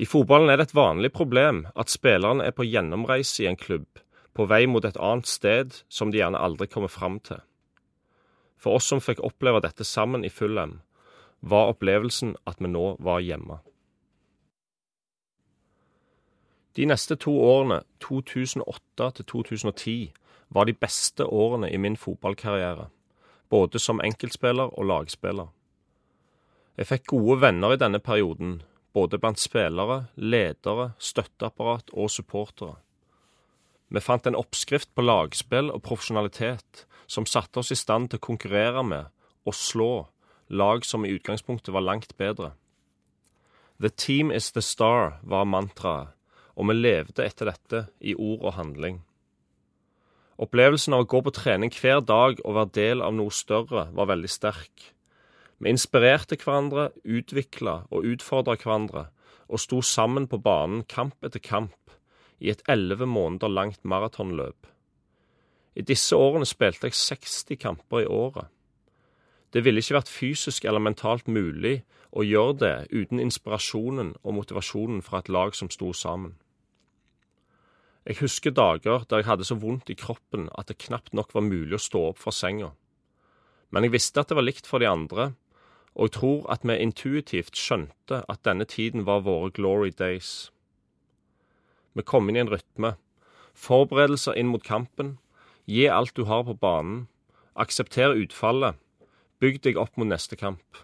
I 0.00 0.06
fotballen 0.08 0.50
er 0.50 0.60
det 0.60 0.70
et 0.70 0.78
vanlig 0.78 1.10
problem 1.12 1.64
at 1.74 1.92
spillerne 1.92 2.46
er 2.46 2.54
på 2.56 2.64
gjennomreise 2.64 3.44
i 3.44 3.48
en 3.50 3.58
klubb, 3.58 3.88
på 4.32 4.46
vei 4.46 4.62
mot 4.70 4.84
et 4.86 4.96
annet 4.96 5.28
sted 5.28 5.74
som 5.92 6.10
de 6.10 6.20
gjerne 6.20 6.38
aldri 6.38 6.70
kommer 6.70 6.92
fram 6.92 7.18
til. 7.26 7.42
For 8.60 8.78
oss 8.78 8.86
som 8.92 9.02
fikk 9.02 9.22
oppleve 9.26 9.62
dette 9.64 9.84
sammen 9.84 10.24
i 10.24 10.30
Fulham, 10.32 10.78
var 11.40 11.72
opplevelsen 11.72 12.34
at 12.46 12.60
vi 12.60 12.68
nå 12.70 12.94
var 13.00 13.24
hjemme. 13.24 13.58
De 16.76 16.86
neste 16.86 17.16
to 17.16 17.32
årene, 17.42 17.80
2008 18.00 19.10
til 19.16 19.24
2010, 19.24 20.12
var 20.50 20.66
de 20.66 20.74
beste 20.74 21.26
årene 21.26 21.70
i 21.70 21.76
min 21.76 21.96
fotballkarriere, 21.96 22.88
både 23.50 23.78
som 23.78 24.00
enkeltspiller 24.04 24.78
og 24.78 24.86
lagspiller. 24.86 25.50
Jeg 26.78 26.86
fikk 26.86 27.10
gode 27.12 27.40
venner 27.42 27.74
i 27.74 27.80
denne 27.80 27.98
perioden, 27.98 28.62
både 28.94 29.18
blant 29.18 29.38
spillere, 29.38 30.06
ledere, 30.16 30.92
støtteapparat 30.98 31.90
og 31.92 32.10
supportere. 32.10 32.78
Vi 33.90 34.00
fant 34.00 34.26
en 34.26 34.38
oppskrift 34.38 34.92
på 34.94 35.02
lagspill 35.02 35.70
og 35.74 35.82
profesjonalitet 35.82 36.84
som 37.10 37.26
satte 37.26 37.58
oss 37.58 37.72
i 37.74 37.78
stand 37.78 38.10
til 38.10 38.20
å 38.20 38.26
konkurrere 38.30 38.84
med 38.86 39.10
og 39.46 39.56
slå 39.58 39.90
lag 40.48 40.86
som 40.86 41.04
i 41.04 41.10
utgangspunktet 41.14 41.74
var 41.74 41.82
langt 41.82 42.16
bedre. 42.18 42.52
The 43.80 43.90
team 43.90 44.30
is 44.30 44.52
the 44.52 44.62
star 44.62 45.18
var 45.22 45.44
mantraet, 45.44 46.14
og 46.60 46.68
vi 46.68 46.76
levde 46.76 47.24
etter 47.24 47.48
dette 47.48 47.86
i 48.04 48.12
ord 48.12 48.44
og 48.44 48.58
handling. 48.58 49.00
Opplevelsen 50.40 50.96
av 50.96 51.04
å 51.04 51.08
gå 51.08 51.20
på 51.24 51.32
trening 51.36 51.72
hver 51.72 52.02
dag 52.04 52.40
og 52.44 52.56
være 52.56 52.74
del 52.76 53.04
av 53.04 53.16
noe 53.16 53.32
større 53.32 53.86
var 53.96 54.08
veldig 54.12 54.28
sterk. 54.32 54.90
Vi 55.60 55.72
inspirerte 55.72 56.38
hverandre, 56.40 56.90
utvikla 57.04 57.82
og 57.92 58.06
utfordra 58.08 58.56
hverandre, 58.60 59.08
og 59.48 59.60
sto 59.60 59.80
sammen 59.84 60.28
på 60.30 60.40
banen 60.40 60.84
kamp 60.88 61.16
etter 61.24 61.42
kamp 61.44 61.92
i 62.40 62.48
et 62.52 62.62
elleve 62.68 63.08
måneder 63.08 63.52
langt 63.52 63.84
maratonløp. 63.84 64.68
I 65.76 65.84
disse 65.84 66.16
årene 66.16 66.48
spilte 66.48 66.88
jeg 66.88 66.96
60 66.96 67.60
kamper 67.60 68.04
i 68.04 68.08
året. 68.08 68.48
Det 69.52 69.64
ville 69.64 69.82
ikke 69.82 69.98
vært 69.98 70.12
fysisk 70.12 70.64
eller 70.64 70.80
mentalt 70.80 71.28
mulig 71.28 71.82
å 72.16 72.24
gjøre 72.24 72.56
det 72.62 72.76
uten 72.94 73.20
inspirasjonen 73.20 74.14
og 74.22 74.38
motivasjonen 74.40 75.02
fra 75.04 75.20
et 75.20 75.28
lag 75.28 75.52
som 75.58 75.68
sto 75.70 75.92
sammen. 75.92 76.39
Jeg 78.10 78.18
husker 78.24 78.50
dager 78.50 79.04
der 79.06 79.20
jeg 79.20 79.28
hadde 79.28 79.44
så 79.46 79.54
vondt 79.54 79.90
i 79.92 79.94
kroppen 79.94 80.48
at 80.58 80.66
det 80.66 80.80
knapt 80.82 81.12
nok 81.14 81.30
var 81.30 81.44
mulig 81.46 81.76
å 81.76 81.82
stå 81.84 82.00
opp 82.08 82.18
fra 82.18 82.32
senga. 82.34 82.72
Men 83.70 83.86
jeg 83.86 83.94
visste 83.94 84.18
at 84.24 84.32
det 84.32 84.34
var 84.34 84.48
likt 84.48 84.66
for 84.66 84.82
de 84.82 84.88
andre, 84.90 85.28
og 85.94 86.08
jeg 86.08 86.14
tror 86.16 86.48
at 86.50 86.66
vi 86.66 86.74
intuitivt 86.82 87.54
skjønte 87.54 88.24
at 88.26 88.42
denne 88.42 88.66
tiden 88.66 89.06
var 89.06 89.22
våre 89.28 89.52
glory 89.54 89.92
days. 89.94 90.50
Vi 91.94 92.02
kom 92.02 92.26
inn 92.26 92.40
i 92.40 92.42
en 92.42 92.50
rytme. 92.50 92.96
Forberedelser 93.54 94.34
inn 94.34 94.50
mot 94.50 94.66
kampen. 94.66 95.18
Gi 95.70 95.86
alt 95.86 96.16
du 96.18 96.24
har 96.26 96.42
på 96.50 96.56
banen. 96.58 97.06
Aksepter 97.54 98.16
utfallet. 98.18 98.74
Bygg 99.38 99.62
deg 99.68 99.78
opp 99.78 99.94
mot 99.94 100.10
neste 100.10 100.34
kamp. 100.34 100.82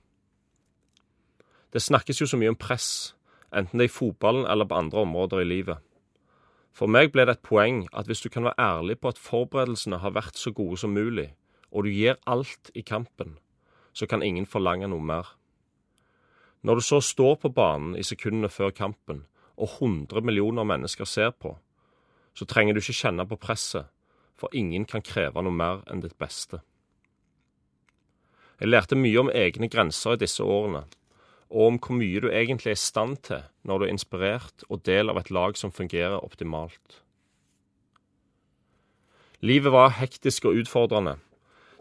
Det 1.75 1.83
snakkes 1.83 2.23
jo 2.23 2.31
så 2.31 2.39
mye 2.39 2.55
om 2.55 2.61
press, 2.61 3.17
enten 3.51 3.83
det 3.83 3.89
er 3.89 3.91
i 3.91 3.97
fotballen 3.97 4.47
eller 4.47 4.71
på 4.71 4.79
andre 4.79 5.03
områder 5.03 5.43
i 5.43 5.51
livet. 5.51 5.83
For 6.77 6.93
meg 6.93 7.15
ble 7.15 7.25
det 7.25 7.39
et 7.39 7.47
poeng 7.47 7.87
at 7.97 8.05
hvis 8.05 8.21
du 8.21 8.29
kan 8.29 8.45
være 8.45 8.61
ærlig 8.61 8.99
på 9.01 9.09
at 9.09 9.21
forberedelsene 9.21 10.03
har 10.03 10.13
vært 10.13 10.37
så 10.37 10.53
gode 10.53 10.77
som 10.83 10.93
mulig, 10.93 11.31
og 11.73 11.87
du 11.87 11.91
gir 11.91 12.19
alt 12.29 12.69
i 12.77 12.85
kampen, 12.85 13.39
så 13.97 14.05
kan 14.05 14.23
ingen 14.23 14.45
forlange 14.45 14.91
noe 14.93 15.01
mer. 15.01 15.31
Når 16.61 16.75
du 16.75 16.85
så 16.85 17.01
står 17.01 17.39
på 17.41 17.53
banen 17.57 17.97
i 17.97 18.05
sekundene 18.05 18.53
før 18.53 18.75
kampen, 18.77 19.25
og 19.57 19.79
100 19.81 20.21
millioner 20.21 20.69
mennesker 20.69 21.09
ser 21.09 21.33
på, 21.33 21.55
så 22.37 22.45
trenger 22.45 22.77
du 22.77 22.83
ikke 22.83 23.01
kjenne 23.01 23.25
på 23.25 23.41
presset, 23.41 23.89
for 24.37 24.53
ingen 24.53 24.85
kan 24.85 25.01
kreve 25.01 25.41
noe 25.41 25.57
mer 25.57 25.81
enn 25.89 26.05
ditt 26.05 26.19
beste. 26.21 26.61
Jeg 28.61 28.69
lærte 28.69 29.01
mye 29.01 29.23
om 29.23 29.33
egne 29.33 29.69
grenser 29.73 30.17
i 30.17 30.21
disse 30.21 30.45
årene, 30.45 30.85
og 31.51 31.67
om 31.67 31.79
hvor 31.79 31.99
mye 31.99 32.23
du 32.23 32.29
egentlig 32.31 32.73
er 32.73 32.79
i 32.79 32.85
stand 32.85 33.21
til 33.27 33.45
når 33.67 33.79
du 33.79 33.85
er 33.87 33.95
inspirert 33.95 34.67
og 34.69 34.85
del 34.87 35.13
av 35.13 35.21
et 35.21 35.31
lag 35.31 35.59
som 35.59 35.75
fungerer 35.75 36.19
optimalt. 36.19 37.03
Livet 39.45 39.73
var 39.73 39.95
hektisk 40.01 40.49
og 40.49 40.59
utfordrende, 40.63 41.19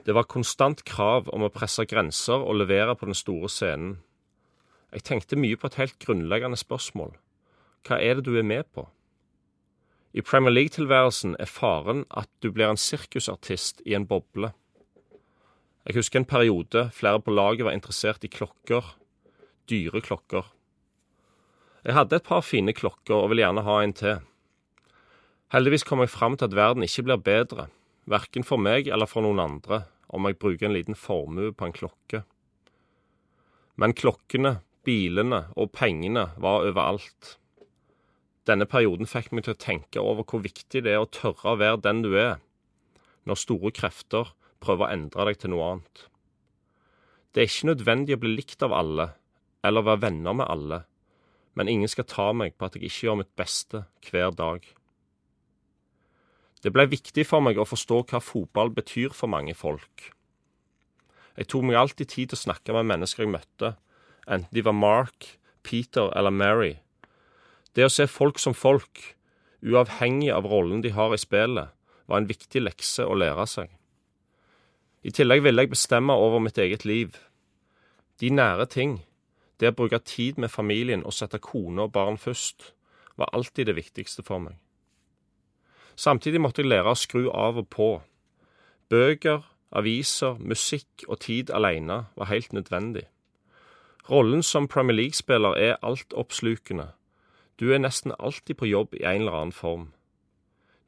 det 0.05 0.13
var 0.13 0.27
konstant 0.29 0.83
krav 0.85 1.31
om 1.33 1.43
å 1.45 1.53
presse 1.53 1.81
grenser 1.89 2.37
og 2.37 2.59
levere 2.59 2.93
på 2.97 3.07
den 3.09 3.17
store 3.17 3.49
scenen. 3.49 3.95
Jeg 4.93 5.03
tenkte 5.07 5.39
mye 5.39 5.57
på 5.57 5.65
et 5.71 5.79
helt 5.79 5.97
grunnleggende 5.99 6.59
spørsmål. 6.61 7.15
Hva 7.85 7.97
er 7.97 8.19
det 8.19 8.27
du 8.27 8.37
er 8.37 8.45
med 8.45 8.69
på? 8.73 8.85
I 10.15 10.21
Premier 10.21 10.53
League-tilværelsen 10.53 11.33
er 11.41 11.49
faren 11.49 12.05
at 12.13 12.29
du 12.39 12.51
blir 12.53 12.69
en 12.69 12.79
sirkusartist 12.79 13.81
i 13.83 13.97
en 13.97 14.05
boble. 14.07 14.53
Jeg 15.85 15.97
husker 15.97 16.21
en 16.21 16.29
periode 16.29 16.85
flere 16.93 17.19
på 17.21 17.33
laget 17.33 17.65
var 17.65 17.75
interessert 17.75 18.23
i 18.23 18.31
klokker. 18.31 18.85
Dyre 19.69 20.01
klokker. 20.05 20.45
Jeg 21.85 21.95
hadde 21.97 22.17
et 22.17 22.25
par 22.25 22.43
fine 22.45 22.73
klokker 22.73 23.15
og 23.17 23.31
vil 23.31 23.41
gjerne 23.41 23.63
ha 23.65 23.79
en 23.81 23.93
til. 23.97 24.21
Heldigvis 25.53 25.85
kom 25.85 26.01
jeg 26.01 26.13
fram 26.13 26.37
til 26.37 26.49
at 26.49 26.57
verden 26.57 26.85
ikke 26.85 27.05
blir 27.05 27.21
bedre, 27.21 27.67
verken 28.09 28.45
for 28.45 28.61
meg 28.61 28.89
eller 28.89 29.09
for 29.09 29.25
noen 29.25 29.41
andre, 29.41 29.83
om 30.09 30.25
jeg 30.25 30.39
bruker 30.41 30.69
en 30.69 30.75
liten 30.75 30.97
formue 30.97 31.53
på 31.53 31.67
en 31.67 31.75
klokke. 31.75 32.23
Men 33.81 33.93
klokkene, 33.97 34.59
bilene 34.85 35.47
og 35.57 35.73
pengene 35.73 36.27
var 36.41 36.65
overalt. 36.65 37.35
Denne 38.45 38.67
perioden 38.69 39.09
fikk 39.09 39.31
meg 39.33 39.45
til 39.45 39.55
å 39.55 39.61
tenke 39.61 40.01
over 40.01 40.25
hvor 40.29 40.43
viktig 40.45 40.83
det 40.85 40.93
er 40.93 41.01
å 41.01 41.09
tørre 41.09 41.55
å 41.55 41.59
være 41.61 41.81
den 41.85 42.03
du 42.05 42.11
er, 42.13 42.37
når 43.25 43.41
store 43.41 43.73
krefter 43.73 44.33
prøver 44.61 44.85
å 44.85 44.93
endre 44.93 45.29
deg 45.29 45.41
til 45.41 45.53
noe 45.53 45.69
annet. 45.73 46.05
Det 47.33 47.41
er 47.41 47.49
ikke 47.49 47.71
nødvendig 47.73 48.15
å 48.15 48.21
bli 48.21 48.35
likt 48.37 48.65
av 48.65 48.73
alle, 48.77 49.09
eller 49.65 49.85
være 49.85 50.03
venner 50.05 50.37
med 50.37 50.49
alle, 50.49 50.81
men 51.55 51.71
ingen 51.71 51.91
skal 51.91 52.07
ta 52.09 52.31
meg 52.35 52.57
på 52.57 52.67
at 52.67 52.75
jeg 52.75 52.87
ikke 52.87 53.07
gjør 53.07 53.21
mitt 53.21 53.35
beste 53.39 53.85
hver 54.09 54.35
dag. 54.35 54.65
Det 56.65 56.73
ble 56.73 56.87
viktig 56.89 57.27
for 57.29 57.45
meg 57.45 57.59
å 57.61 57.67
forstå 57.67 58.01
hva 58.09 58.21
fotball 58.23 58.71
betyr 58.73 59.13
for 59.13 59.29
mange 59.31 59.53
folk. 59.53 60.09
Jeg 61.35 61.49
tok 61.51 61.65
meg 61.67 61.77
alltid 61.77 62.09
tid 62.09 62.31
til 62.31 62.39
å 62.39 62.43
snakke 62.45 62.73
med 62.73 62.87
mennesker 62.89 63.25
jeg 63.25 63.33
møtte, 63.35 63.75
enten 64.25 64.55
de 64.55 64.63
var 64.65 64.77
Mark, 64.77 65.35
Peter 65.61 66.09
eller 66.17 66.33
Mary. 66.33 66.75
Det 67.75 67.85
å 67.85 67.91
se 67.91 68.07
folk 68.07 68.39
som 68.39 68.55
folk, 68.55 69.01
uavhengig 69.61 70.31
av 70.33 70.47
rollen 70.49 70.81
de 70.81 70.93
har 70.95 71.13
i 71.13 71.19
spillet, 71.21 71.73
var 72.05 72.21
en 72.21 72.29
viktig 72.29 72.61
lekse 72.61 73.05
å 73.05 73.17
lære 73.17 73.45
seg. 73.49 73.69
I 75.05 75.13
tillegg 75.13 75.43
ville 75.45 75.65
jeg 75.65 75.73
bestemme 75.73 76.15
over 76.17 76.41
mitt 76.41 76.57
eget 76.57 76.85
liv. 76.85 77.17
De 78.21 78.31
nære 78.33 78.65
ting, 78.71 78.99
det 79.59 79.71
å 79.71 79.75
bruke 79.75 79.99
tid 80.03 80.39
med 80.41 80.51
familien 80.51 81.05
og 81.05 81.13
sette 81.15 81.39
kone 81.39 81.87
og 81.87 81.93
barn 81.95 82.17
først, 82.17 82.73
var 83.15 83.31
alltid 83.33 83.69
det 83.69 83.75
viktigste 83.77 84.23
for 84.23 84.43
meg. 84.43 84.57
Samtidig 85.95 86.41
måtte 86.43 86.61
jeg 86.61 86.69
lære 86.69 86.91
å 86.91 86.99
skru 86.99 87.29
av 87.31 87.57
og 87.61 87.69
på. 87.71 87.89
Bøker, 88.91 89.45
aviser, 89.71 90.35
musikk 90.39 91.05
og 91.07 91.21
tid 91.23 91.51
alene 91.55 92.05
var 92.15 92.31
helt 92.31 92.53
nødvendig. 92.53 93.07
Rollen 94.09 94.43
som 94.43 94.67
Premier 94.67 94.95
League-spiller 94.95 95.55
er 95.57 95.79
altoppslukende. 95.81 96.91
Du 97.59 97.71
er 97.73 97.79
nesten 97.79 98.11
alltid 98.19 98.59
på 98.59 98.67
jobb 98.67 98.93
i 98.93 99.03
en 99.03 99.23
eller 99.23 99.39
annen 99.39 99.55
form. 99.55 99.93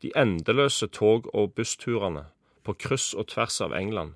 De 0.02 0.12
endeløse 0.16 0.88
tog- 0.88 1.30
og 1.34 1.56
bussturene 1.56 2.28
på 2.64 2.74
kryss 2.74 3.14
og 3.14 3.28
tvers 3.32 3.62
av 3.64 3.74
England 3.74 4.14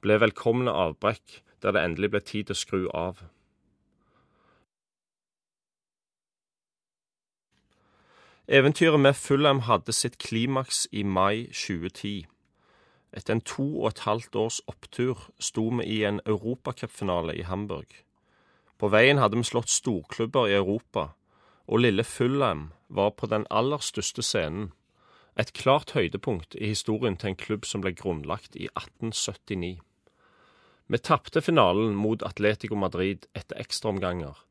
ble 0.00 0.16
velkomne 0.22 0.72
avbrekk 0.72 1.42
der 1.60 1.74
det 1.76 1.82
endelig 1.84 2.10
ble 2.14 2.20
tid 2.24 2.48
til 2.48 2.56
å 2.56 2.60
skru 2.60 2.82
av. 2.94 3.24
Eventyret 8.52 8.98
med 9.00 9.14
Fulham 9.14 9.60
hadde 9.62 9.92
sitt 9.94 10.16
klimaks 10.18 10.88
i 10.90 11.04
mai 11.06 11.44
2010. 11.54 12.24
Etter 13.14 13.36
en 13.36 13.42
to 13.46 13.66
og 13.84 13.92
et 13.92 14.02
halvt 14.02 14.38
års 14.40 14.56
opptur 14.66 15.20
sto 15.38 15.68
vi 15.76 15.86
i 15.86 15.98
en 16.08 16.18
europacupfinale 16.26 17.36
i 17.38 17.44
Hamburg. 17.46 17.86
På 18.74 18.90
veien 18.90 19.22
hadde 19.22 19.38
vi 19.38 19.46
slått 19.46 19.70
storklubber 19.70 20.50
i 20.50 20.56
Europa, 20.58 21.12
og 21.70 21.84
lille 21.84 22.02
Fulham 22.02 22.72
var 22.88 23.14
på 23.14 23.30
den 23.30 23.46
aller 23.50 23.78
største 23.78 24.26
scenen. 24.26 24.72
Et 25.38 25.54
klart 25.54 25.94
høydepunkt 25.94 26.58
i 26.58 26.74
historien 26.74 27.14
til 27.16 27.30
en 27.30 27.40
klubb 27.46 27.70
som 27.70 27.86
ble 27.86 27.94
grunnlagt 27.94 28.58
i 28.58 28.66
1879. 28.74 29.76
Vi 30.90 30.98
tapte 30.98 31.38
finalen 31.38 31.94
mot 31.94 32.26
Atletico 32.26 32.74
Madrid 32.74 33.30
etter 33.30 33.62
ekstraomganger 33.62 34.42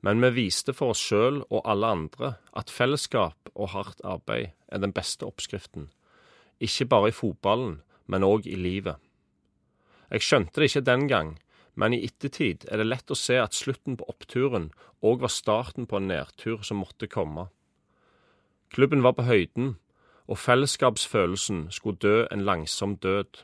men 0.00 0.22
vi 0.24 0.30
viste 0.46 0.72
for 0.76 0.94
oss 0.94 1.02
sjøl 1.04 1.42
og 1.42 1.60
alle 1.68 1.90
andre 1.96 2.32
at 2.56 2.72
fellesskap 2.72 3.50
og 3.54 3.72
hardt 3.74 4.00
arbeid 4.04 4.54
er 4.72 4.80
den 4.80 4.94
beste 4.96 5.28
oppskriften. 5.28 5.90
Ikke 6.60 6.88
bare 6.88 7.10
i 7.10 7.16
fotballen, 7.16 7.80
men 8.06 8.24
òg 8.24 8.48
i 8.48 8.56
livet. 8.56 8.96
Jeg 10.10 10.24
skjønte 10.26 10.60
det 10.60 10.70
ikke 10.70 10.86
den 10.88 11.06
gang, 11.08 11.36
men 11.74 11.94
i 11.94 12.02
ettertid 12.04 12.66
er 12.68 12.80
det 12.80 12.88
lett 12.88 13.12
å 13.12 13.18
se 13.18 13.36
at 13.40 13.56
slutten 13.56 13.98
på 14.00 14.08
oppturen 14.10 14.70
òg 15.06 15.22
var 15.22 15.32
starten 15.32 15.86
på 15.86 16.00
en 16.00 16.08
nedtur 16.10 16.64
som 16.66 16.80
måtte 16.82 17.08
komme. 17.08 17.48
Klubben 18.72 19.04
var 19.04 19.14
på 19.18 19.28
høyden, 19.28 19.76
og 20.30 20.38
fellesskapsfølelsen 20.38 21.68
skulle 21.74 22.00
dø 22.00 22.16
en 22.30 22.44
langsom 22.46 22.96
død. 23.02 23.42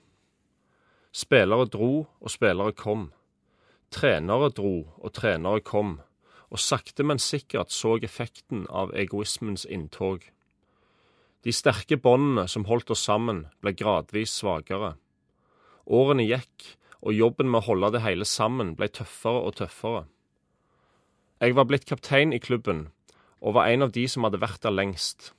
Spillere 1.13 1.67
dro, 1.67 2.07
og 2.21 2.31
spillere 2.31 2.75
kom. 2.77 3.09
Trenere 3.91 4.51
dro, 4.55 4.77
og 4.99 5.13
trenere 5.15 5.63
kom 5.65 5.97
og 6.51 6.63
sakte, 6.63 7.03
men 7.03 7.19
sikkert 7.19 7.73
så 7.75 7.97
effekten 8.03 8.67
av 8.71 8.95
egoismens 8.95 9.65
inntog. 9.65 10.25
De 11.45 11.53
sterke 11.53 11.97
båndene 11.97 12.47
som 12.49 12.67
holdt 12.67 12.91
oss 12.91 13.05
sammen, 13.07 13.47
ble 13.63 13.75
gradvis 13.77 14.35
svakere. 14.41 14.97
Årene 15.87 16.27
gikk, 16.27 16.77
og 17.07 17.15
jobben 17.15 17.51
med 17.51 17.63
å 17.63 17.67
holde 17.69 17.93
det 17.95 18.03
hele 18.03 18.27
sammen 18.27 18.75
ble 18.75 18.89
tøffere 18.91 19.45
og 19.47 19.59
tøffere. 19.61 20.07
Jeg 21.41 21.55
var 21.55 21.69
blitt 21.69 21.87
kaptein 21.87 22.33
i 22.33 22.43
klubben, 22.43 22.89
og 23.41 23.55
var 23.55 23.69
en 23.71 23.87
av 23.87 23.93
de 23.95 24.07
som 24.09 24.25
hadde 24.27 24.41
vært 24.43 24.63
der 24.65 24.75
lengst. 24.75 25.33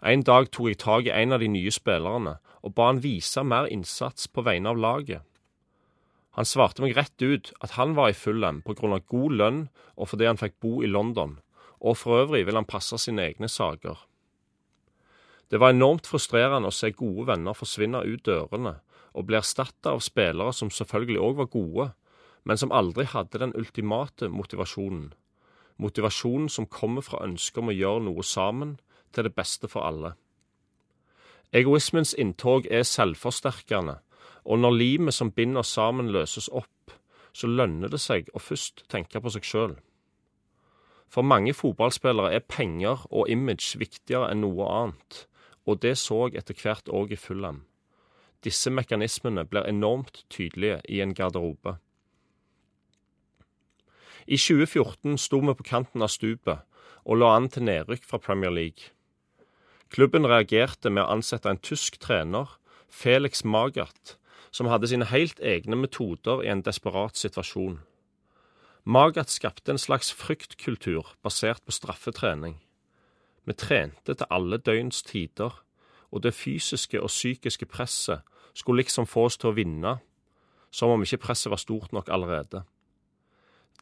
En 0.00 0.22
dag 0.22 0.48
tok 0.52 0.70
jeg 0.70 0.78
tak 0.80 1.08
i 1.08 1.12
en 1.12 1.34
av 1.34 1.42
de 1.42 1.48
nye 1.50 1.72
spillerne 1.74 2.36
og 2.62 2.74
ba 2.74 2.90
han 2.90 3.02
vise 3.02 3.42
mer 3.46 3.68
innsats 3.70 4.28
på 4.28 4.44
vegne 4.46 4.72
av 4.72 4.80
laget. 4.80 5.22
Han 6.36 6.44
svarte 6.44 6.84
meg 6.84 6.96
rett 6.96 7.22
ut 7.22 7.52
at 7.64 7.78
han 7.78 7.94
var 7.96 8.12
i 8.12 8.16
Fulham 8.16 8.60
pga. 8.62 8.98
god 8.98 9.32
lønn 9.32 9.68
og 9.96 10.08
fordi 10.08 10.26
han 10.28 10.36
fikk 10.36 10.60
bo 10.60 10.82
i 10.82 10.86
London, 10.86 11.38
og 11.80 11.96
for 11.96 12.20
øvrig 12.22 12.46
ville 12.46 12.60
han 12.60 12.68
passe 12.68 12.98
sine 12.98 13.24
egne 13.24 13.48
saker. 13.48 13.96
Det 15.50 15.60
var 15.60 15.70
enormt 15.70 16.06
frustrerende 16.06 16.68
å 16.68 16.74
se 16.74 16.90
gode 16.90 17.28
venner 17.28 17.54
forsvinne 17.54 18.02
ut 18.04 18.24
dørene 18.26 18.80
og 19.14 19.26
bli 19.28 19.38
erstatta 19.38 19.94
av 19.94 20.02
spillere 20.04 20.52
som 20.52 20.70
selvfølgelig 20.70 21.22
òg 21.22 21.36
var 21.36 21.52
gode, 21.52 21.86
men 22.44 22.58
som 22.60 22.72
aldri 22.72 23.06
hadde 23.08 23.40
den 23.40 23.54
ultimate 23.56 24.28
motivasjonen. 24.28 25.14
Motivasjonen 25.78 26.48
som 26.48 26.66
kommer 26.66 27.04
fra 27.04 27.22
ønsket 27.24 27.62
om 27.62 27.72
å 27.72 27.76
gjøre 27.76 28.04
noe 28.08 28.22
sammen 28.22 28.76
til 29.12 29.24
det 29.24 29.34
beste 29.34 29.70
for 29.72 29.86
alle. 29.88 30.12
Egoismens 31.54 32.12
inntog 32.18 32.66
er 32.70 32.84
selvforsterkende, 32.84 34.00
og 34.46 34.62
når 34.62 34.78
limet 34.78 35.14
som 35.14 35.32
binder 35.34 35.66
sammen 35.66 36.12
løses 36.14 36.48
opp, 36.48 36.94
så 37.34 37.50
lønner 37.50 37.90
det 37.92 38.00
seg 38.00 38.30
å 38.32 38.40
først 38.40 38.86
tenke 38.92 39.20
på 39.20 39.32
seg 39.34 39.44
sjøl. 39.44 39.74
For 41.10 41.26
mange 41.26 41.54
fotballspillere 41.54 42.32
er 42.34 42.46
penger 42.46 43.04
og 43.10 43.30
image 43.30 43.78
viktigere 43.78 44.30
enn 44.30 44.42
noe 44.44 44.68
annet, 44.70 45.24
og 45.66 45.82
det 45.82 45.96
så 45.98 46.26
jeg 46.28 46.40
etter 46.40 46.58
hvert 46.62 46.88
òg 46.88 47.12
i 47.14 47.18
Fulham. 47.20 47.64
Disse 48.46 48.70
mekanismene 48.70 49.44
blir 49.48 49.66
enormt 49.66 50.22
tydelige 50.30 50.80
i 50.88 51.00
en 51.02 51.14
garderobe. 51.14 51.76
I 54.26 54.38
2014 54.38 55.18
sto 55.22 55.40
vi 55.42 55.54
på 55.54 55.66
kanten 55.66 56.02
av 56.02 56.10
stupet 56.10 56.62
og 57.06 57.18
lå 57.20 57.30
an 57.30 57.48
til 57.50 57.66
nedrykk 57.66 58.06
fra 58.06 58.18
Premier 58.22 58.50
League. 58.50 58.90
Klubben 59.90 60.26
reagerte 60.26 60.90
med 60.90 61.04
å 61.04 61.12
ansette 61.14 61.50
en 61.50 61.62
tysk 61.62 62.00
trener, 62.02 62.50
Felix 62.90 63.44
Magath, 63.44 64.16
som 64.56 64.70
hadde 64.72 64.88
sine 64.88 65.04
helt 65.10 65.40
egne 65.44 65.76
metoder 65.76 66.40
i 66.40 66.48
en 66.48 66.62
desperat 66.64 67.18
situasjon. 67.20 67.80
Magat 68.88 69.32
skapte 69.34 69.74
en 69.74 69.82
slags 69.82 70.12
fryktkultur 70.14 71.10
basert 71.26 71.60
på 71.66 71.74
straffetrening. 71.74 72.54
Vi 73.44 73.52
trente 73.52 74.14
til 74.14 74.30
alle 74.30 74.56
døgns 74.58 75.02
tider, 75.04 75.52
og 76.10 76.22
det 76.22 76.32
fysiske 76.34 77.02
og 77.02 77.12
psykiske 77.12 77.66
presset 77.66 78.24
skulle 78.54 78.80
liksom 78.80 79.06
få 79.10 79.26
oss 79.28 79.36
til 79.36 79.50
å 79.50 79.56
vinne, 79.58 79.98
som 80.70 80.94
om 80.94 81.04
ikke 81.04 81.20
presset 81.26 81.52
var 81.52 81.60
stort 81.60 81.92
nok 81.92 82.08
allerede. 82.08 82.62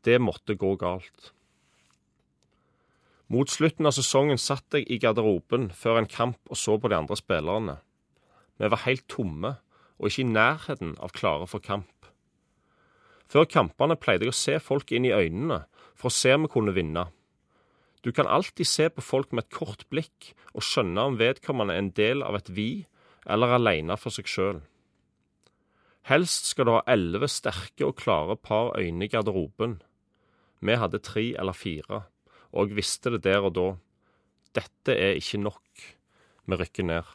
Det 0.04 0.18
måtte 0.20 0.56
gå 0.58 0.74
galt. 0.80 1.30
Mot 3.28 3.48
slutten 3.48 3.86
av 3.86 3.94
sesongen 3.96 4.40
satt 4.40 4.74
jeg 4.74 4.88
i 4.90 4.98
garderoben 5.00 5.70
før 5.72 6.00
en 6.00 6.10
kamp 6.10 6.40
og 6.50 6.58
så 6.60 6.76
på 6.80 6.90
de 6.90 6.98
andre 6.98 7.16
spillerne. 7.16 7.78
Vi 8.60 8.68
var 8.70 8.84
helt 8.84 9.06
tomme, 9.08 9.54
og 9.98 10.10
ikke 10.10 10.24
i 10.24 10.32
nærheten 10.32 10.94
av 11.02 11.12
klare 11.16 11.46
for 11.50 11.62
kamp. 11.64 11.90
Før 13.30 13.46
kampene 13.50 13.96
pleide 13.98 14.26
jeg 14.26 14.34
å 14.34 14.38
se 14.38 14.58
folk 14.62 14.92
inn 14.92 15.06
i 15.08 15.14
øynene 15.14 15.64
for 15.94 16.10
å 16.10 16.14
se 16.14 16.34
om 16.34 16.44
vi 16.44 16.52
kunne 16.52 16.74
vinne. 16.76 17.08
Du 18.04 18.12
kan 18.12 18.28
alltid 18.28 18.68
se 18.68 18.90
på 18.92 19.00
folk 19.00 19.32
med 19.32 19.46
et 19.46 19.54
kort 19.54 19.86
blikk 19.88 20.34
og 20.52 20.66
skjønne 20.66 21.08
om 21.08 21.16
vedkommende 21.16 21.72
er 21.72 21.82
en 21.82 21.94
del 21.96 22.24
av 22.26 22.36
et 22.36 22.50
vi 22.52 22.68
eller 23.24 23.56
alene 23.56 23.96
for 23.96 24.12
seg 24.12 24.28
sjøl. 24.28 24.60
Helst 26.04 26.50
skal 26.50 26.68
du 26.68 26.74
ha 26.74 26.82
elleve 26.92 27.30
sterke 27.32 27.86
og 27.88 27.96
klare 27.96 28.36
par 28.36 28.74
øyne 28.76 29.06
i 29.06 29.08
garderoben. 29.08 29.78
Vi 30.60 30.76
hadde 30.76 31.00
tre 31.00 31.30
eller 31.40 31.56
fire, 31.56 32.02
og 32.52 32.68
jeg 32.68 32.76
visste 32.76 33.14
det 33.14 33.22
der 33.24 33.48
og 33.48 33.54
da. 33.56 33.68
Dette 34.54 34.92
er 34.92 35.16
ikke 35.16 35.40
nok. 35.40 35.86
Vi 36.44 36.58
rykker 36.60 36.84
ned. 36.84 37.08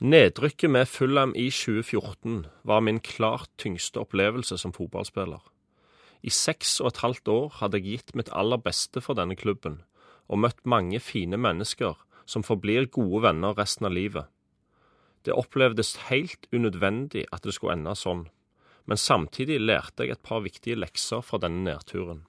Nedrykket 0.00 0.70
med 0.72 0.88
Fulham 0.88 1.34
i 1.36 1.50
2014 1.52 2.46
var 2.64 2.80
min 2.80 3.02
klart 3.04 3.50
tyngste 3.60 4.00
opplevelse 4.00 4.56
som 4.56 4.72
fotballspiller. 4.72 5.42
I 6.24 6.32
seks 6.32 6.78
og 6.80 6.86
et 6.88 7.00
halvt 7.02 7.28
år 7.28 7.50
hadde 7.58 7.76
jeg 7.76 7.84
gitt 7.84 8.14
mitt 8.16 8.30
aller 8.32 8.56
beste 8.64 9.02
for 9.04 9.18
denne 9.18 9.36
klubben, 9.36 9.82
og 10.24 10.40
møtt 10.40 10.64
mange 10.64 11.02
fine 11.04 11.36
mennesker 11.36 12.00
som 12.24 12.40
forblir 12.40 12.88
gode 12.88 13.26
venner 13.26 13.52
resten 13.60 13.90
av 13.90 13.92
livet. 13.92 14.24
Det 15.28 15.36
opplevdes 15.36 16.08
helt 16.08 16.48
unødvendig 16.48 17.26
at 17.28 17.44
det 17.44 17.58
skulle 17.58 17.76
ende 17.76 17.92
sånn, 17.92 18.24
men 18.88 18.96
samtidig 18.96 19.60
lærte 19.60 20.08
jeg 20.08 20.16
et 20.16 20.24
par 20.24 20.40
viktige 20.40 20.80
lekser 20.80 21.20
fra 21.20 21.36
denne 21.44 21.60
nedturen. 21.68 22.24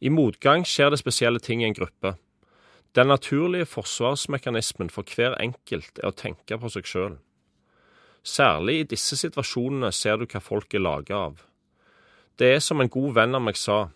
I 0.00 0.08
motgang 0.08 0.64
skjer 0.64 0.88
det 0.88 1.04
spesielle 1.04 1.44
ting 1.44 1.60
i 1.60 1.68
en 1.68 1.76
gruppe. 1.76 2.16
Den 2.94 3.06
naturlige 3.06 3.66
forsvarsmekanismen 3.66 4.90
for 4.90 5.06
hver 5.06 5.36
enkelt 5.38 6.00
er 6.02 6.10
å 6.10 6.16
tenke 6.16 6.58
på 6.58 6.70
seg 6.74 6.88
sjøl. 6.90 7.18
Særlig 8.26 8.80
i 8.80 8.88
disse 8.92 9.16
situasjonene 9.16 9.92
ser 9.94 10.18
du 10.18 10.26
hva 10.26 10.40
folk 10.42 10.74
er 10.74 10.82
laga 10.82 11.20
av. 11.28 11.44
Det 12.38 12.48
er 12.56 12.58
som 12.64 12.82
en 12.82 12.90
god 12.90 13.14
venn 13.14 13.38
av 13.38 13.44
meg 13.46 13.56
sa, 13.56 13.90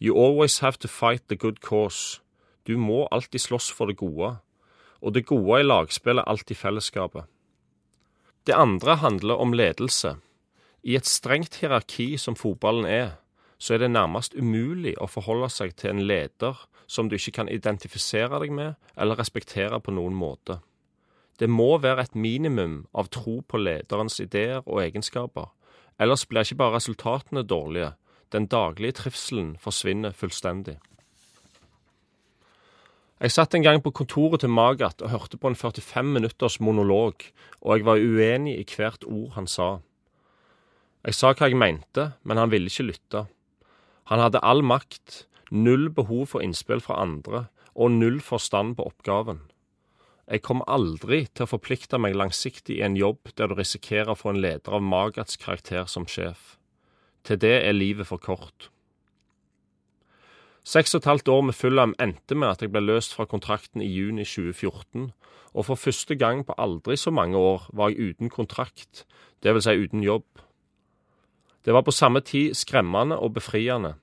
you 0.00 0.16
always 0.16 0.58
have 0.64 0.80
to 0.80 0.88
fight 0.88 1.28
the 1.28 1.36
good 1.36 1.60
cause. 1.60 2.20
Du 2.64 2.78
må 2.78 3.06
alltid 3.12 3.44
slåss 3.44 3.68
for 3.76 3.92
det 3.92 3.98
gode, 4.00 4.38
og 5.00 5.14
det 5.14 5.26
gode 5.28 5.60
i 5.60 5.66
lagspillet 5.66 6.24
er 6.24 6.32
alltid 6.32 6.56
fellesskapet. 6.56 7.28
Det 8.46 8.56
andre 8.56 8.96
handler 8.96 9.36
om 9.36 9.52
ledelse. 9.52 10.16
I 10.82 10.96
et 10.96 11.06
strengt 11.06 11.60
hierarki 11.60 12.16
som 12.16 12.36
fotballen 12.36 12.88
er, 12.88 13.18
så 13.60 13.76
er 13.76 13.84
det 13.84 13.92
nærmest 13.92 14.34
umulig 14.34 14.96
å 14.98 15.06
forholde 15.10 15.50
seg 15.52 15.76
til 15.76 15.92
en 15.92 16.02
leder 16.08 16.58
som 16.90 17.08
du 17.08 17.18
ikke 17.18 17.36
kan 17.42 17.52
identifisere 17.52 18.40
deg 18.42 18.56
med 18.56 18.74
eller 18.96 19.20
respektere 19.20 19.78
på 19.84 19.94
noen 19.94 20.16
måte. 20.16 20.58
Det 21.38 21.48
må 21.48 21.76
være 21.78 22.08
et 22.08 22.16
minimum 22.16 22.86
av 22.96 23.12
tro 23.12 23.40
på 23.44 23.60
lederens 23.60 24.18
ideer 24.20 24.64
og 24.64 24.82
egenskaper, 24.82 25.52
Ellers 26.00 26.24
blir 26.24 26.46
ikke 26.46 26.56
bare 26.56 26.78
resultatene 26.78 27.42
dårlige, 27.44 27.92
den 28.32 28.46
daglige 28.46 28.96
trivselen 29.02 29.56
forsvinner 29.60 30.14
fullstendig. 30.16 30.78
Jeg 33.20 33.34
satt 33.34 33.54
en 33.54 33.66
gang 33.66 33.82
på 33.84 33.92
kontoret 33.92 34.40
til 34.40 34.48
Magat 34.48 35.02
og 35.04 35.10
hørte 35.12 35.36
på 35.36 35.50
en 35.50 35.56
45 35.56 36.06
minutters 36.08 36.56
monolog, 36.60 37.26
og 37.60 37.76
jeg 37.76 37.84
var 37.84 38.00
uenig 38.00 38.56
i 38.56 38.64
hvert 38.64 39.04
ord 39.04 39.34
han 39.34 39.46
sa. 39.46 39.68
Jeg 41.04 41.14
sa 41.14 41.34
hva 41.34 41.50
jeg 41.50 41.60
mente, 41.60 42.12
men 42.24 42.40
han 42.40 42.50
ville 42.50 42.72
ikke 42.72 42.88
lytte. 42.88 43.26
Han 44.10 44.18
hadde 44.18 44.42
all 44.42 44.64
makt, 44.66 45.24
null 45.50 45.88
behov 45.94 46.32
for 46.32 46.42
innspill 46.42 46.82
fra 46.82 46.98
andre 47.02 47.46
og 47.74 47.94
null 47.94 48.18
forstand 48.20 48.74
på 48.76 48.88
oppgaven. 48.90 49.44
Jeg 50.30 50.42
kommer 50.46 50.66
aldri 50.70 51.24
til 51.34 51.46
å 51.46 51.50
forplikte 51.50 51.98
meg 51.98 52.18
langsiktig 52.18 52.76
i 52.78 52.84
en 52.86 52.98
jobb 52.98 53.32
der 53.38 53.50
du 53.50 53.56
risikerer 53.58 54.12
å 54.12 54.18
få 54.18 54.32
en 54.34 54.42
leder 54.42 54.76
av 54.76 54.82
Magats 54.82 55.38
karakter 55.38 55.86
som 55.90 56.06
sjef. 56.10 56.56
Til 57.26 57.38
det 57.42 57.56
er 57.64 57.74
livet 57.74 58.06
for 58.06 58.22
kort. 58.22 58.70
Seks 60.66 60.94
og 60.94 61.02
et 61.02 61.08
halvt 61.08 61.30
år 61.32 61.42
med 61.48 61.56
Fulham 61.56 61.94
endte 62.02 62.36
med 62.36 62.50
at 62.50 62.62
jeg 62.62 62.70
ble 62.70 62.82
løst 62.84 63.14
fra 63.16 63.26
kontrakten 63.26 63.82
i 63.82 63.88
juni 63.88 64.26
2014, 64.28 65.10
og 65.54 65.66
for 65.66 65.80
første 65.80 66.14
gang 66.14 66.44
på 66.46 66.54
aldri 66.58 66.98
så 67.00 67.10
mange 67.10 67.38
år 67.38 67.66
var 67.74 67.90
jeg 67.90 68.14
uten 68.14 68.30
kontrakt, 68.30 69.06
dvs. 69.42 69.66
Si 69.66 69.86
uten 69.86 70.04
jobb. 70.04 70.26
Det 71.64 71.72
var 71.76 71.84
på 71.84 71.92
samme 71.92 72.22
tid 72.24 72.56
skremmende 72.56 73.18
og 73.20 73.34
befriende. 73.36 73.94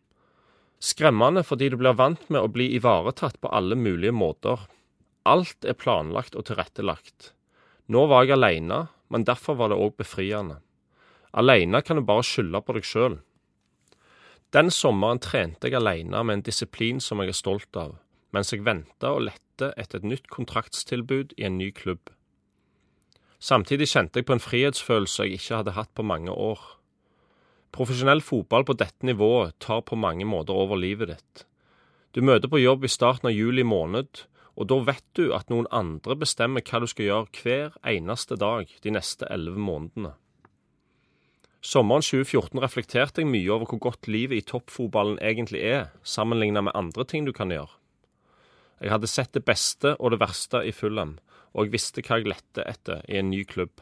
Skremmende 0.79 1.41
fordi 1.43 1.71
du 1.73 1.77
blir 1.79 1.97
vant 1.97 2.29
med 2.29 2.43
å 2.43 2.51
bli 2.53 2.69
ivaretatt 2.77 3.39
på 3.41 3.49
alle 3.49 3.75
mulige 3.75 4.13
måter 4.13 4.67
Alt 5.27 5.65
er 5.67 5.75
planlagt 5.75 6.37
og 6.39 6.45
tilrettelagt. 6.47 7.33
Nå 7.91 8.05
var 8.07 8.23
jeg 8.23 8.37
aleine, 8.37 8.85
men 9.11 9.25
derfor 9.27 9.57
var 9.59 9.71
det 9.71 9.79
òg 9.79 9.97
befriende. 9.99 10.61
Aleine 11.35 11.81
kan 11.83 11.99
du 11.99 12.05
bare 12.07 12.23
skylde 12.23 12.61
på 12.63 12.75
deg 12.77 12.87
sjøl. 12.87 13.17
Den 14.55 14.71
sommeren 14.71 15.19
trente 15.19 15.67
jeg 15.67 15.75
aleine 15.75 16.21
med 16.23 16.37
en 16.37 16.45
disiplin 16.47 17.01
som 17.03 17.19
jeg 17.19 17.33
er 17.33 17.39
stolt 17.39 17.79
av, 17.79 17.97
mens 18.31 18.53
jeg 18.53 18.63
venta 18.63 19.11
og 19.17 19.25
lette 19.27 19.73
etter 19.75 19.99
et 19.99 20.07
nytt 20.07 20.31
kontraktstilbud 20.31 21.35
i 21.35 21.47
en 21.49 21.59
ny 21.59 21.73
klubb. 21.75 22.13
Samtidig 23.43 23.89
kjente 23.91 24.21
jeg 24.21 24.29
på 24.29 24.37
en 24.37 24.43
frihetsfølelse 24.43 25.27
jeg 25.27 25.41
ikke 25.41 25.59
hadde 25.59 25.75
hatt 25.75 25.91
på 25.93 26.07
mange 26.07 26.31
år. 26.31 26.63
Profesjonell 27.75 28.23
fotball 28.25 28.65
på 28.67 28.75
dette 28.79 29.05
nivået 29.05 29.57
tar 29.63 29.83
på 29.85 29.97
mange 29.99 30.25
måter 30.25 30.55
over 30.55 30.79
livet 30.79 31.13
ditt. 31.13 31.45
Du 32.15 32.23
møter 32.25 32.49
på 32.49 32.61
jobb 32.61 32.87
i 32.87 32.91
starten 32.91 33.29
av 33.29 33.35
juli 33.35 33.65
måned, 33.67 34.23
og 34.57 34.69
da 34.71 34.77
vet 34.87 35.05
du 35.17 35.29
at 35.37 35.51
noen 35.53 35.67
andre 35.69 36.15
bestemmer 36.17 36.63
hva 36.65 36.81
du 36.81 36.87
skal 36.89 37.05
gjøre 37.05 37.41
hver 37.43 37.75
eneste 37.85 38.39
dag 38.41 38.71
de 38.81 38.93
neste 38.95 39.27
elleve 39.29 39.61
månedene. 39.61 40.15
Sommeren 41.61 42.05
2014 42.05 42.61
reflekterte 42.63 43.21
jeg 43.21 43.29
mye 43.29 43.51
over 43.53 43.69
hvor 43.69 43.81
godt 43.89 44.07
livet 44.07 44.39
i 44.39 44.45
toppfotballen 44.45 45.17
egentlig 45.21 45.61
er, 45.67 45.89
sammenlignet 46.01 46.63
med 46.63 46.77
andre 46.77 47.05
ting 47.05 47.27
du 47.27 47.33
kan 47.35 47.51
gjøre. 47.53 47.73
Jeg 48.81 48.93
hadde 48.93 49.09
sett 49.09 49.33
det 49.33 49.43
beste 49.45 49.95
og 49.97 50.13
det 50.13 50.21
verste 50.21 50.61
i 50.65 50.73
Fulham, 50.73 51.17
og 51.53 51.65
jeg 51.65 51.73
visste 51.73 52.03
hva 52.05 52.19
jeg 52.21 52.29
lette 52.29 52.65
etter 52.65 53.01
i 53.09 53.17
en 53.19 53.31
ny 53.33 53.41
klubb. 53.49 53.81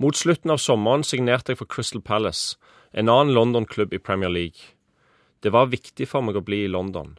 Mot 0.00 0.16
slutten 0.16 0.48
av 0.50 0.56
sommeren 0.56 1.02
signerte 1.04 1.52
jeg 1.52 1.58
for 1.60 1.68
Crystal 1.68 2.00
Palace, 2.00 2.54
en 2.96 3.10
annen 3.12 3.34
London-klubb 3.36 3.92
i 3.92 3.98
Premier 4.00 4.30
League. 4.32 4.72
Det 5.44 5.52
var 5.52 5.68
viktig 5.68 6.06
for 6.08 6.24
meg 6.24 6.38
å 6.40 6.42
bli 6.46 6.62
i 6.64 6.70
London. 6.72 7.18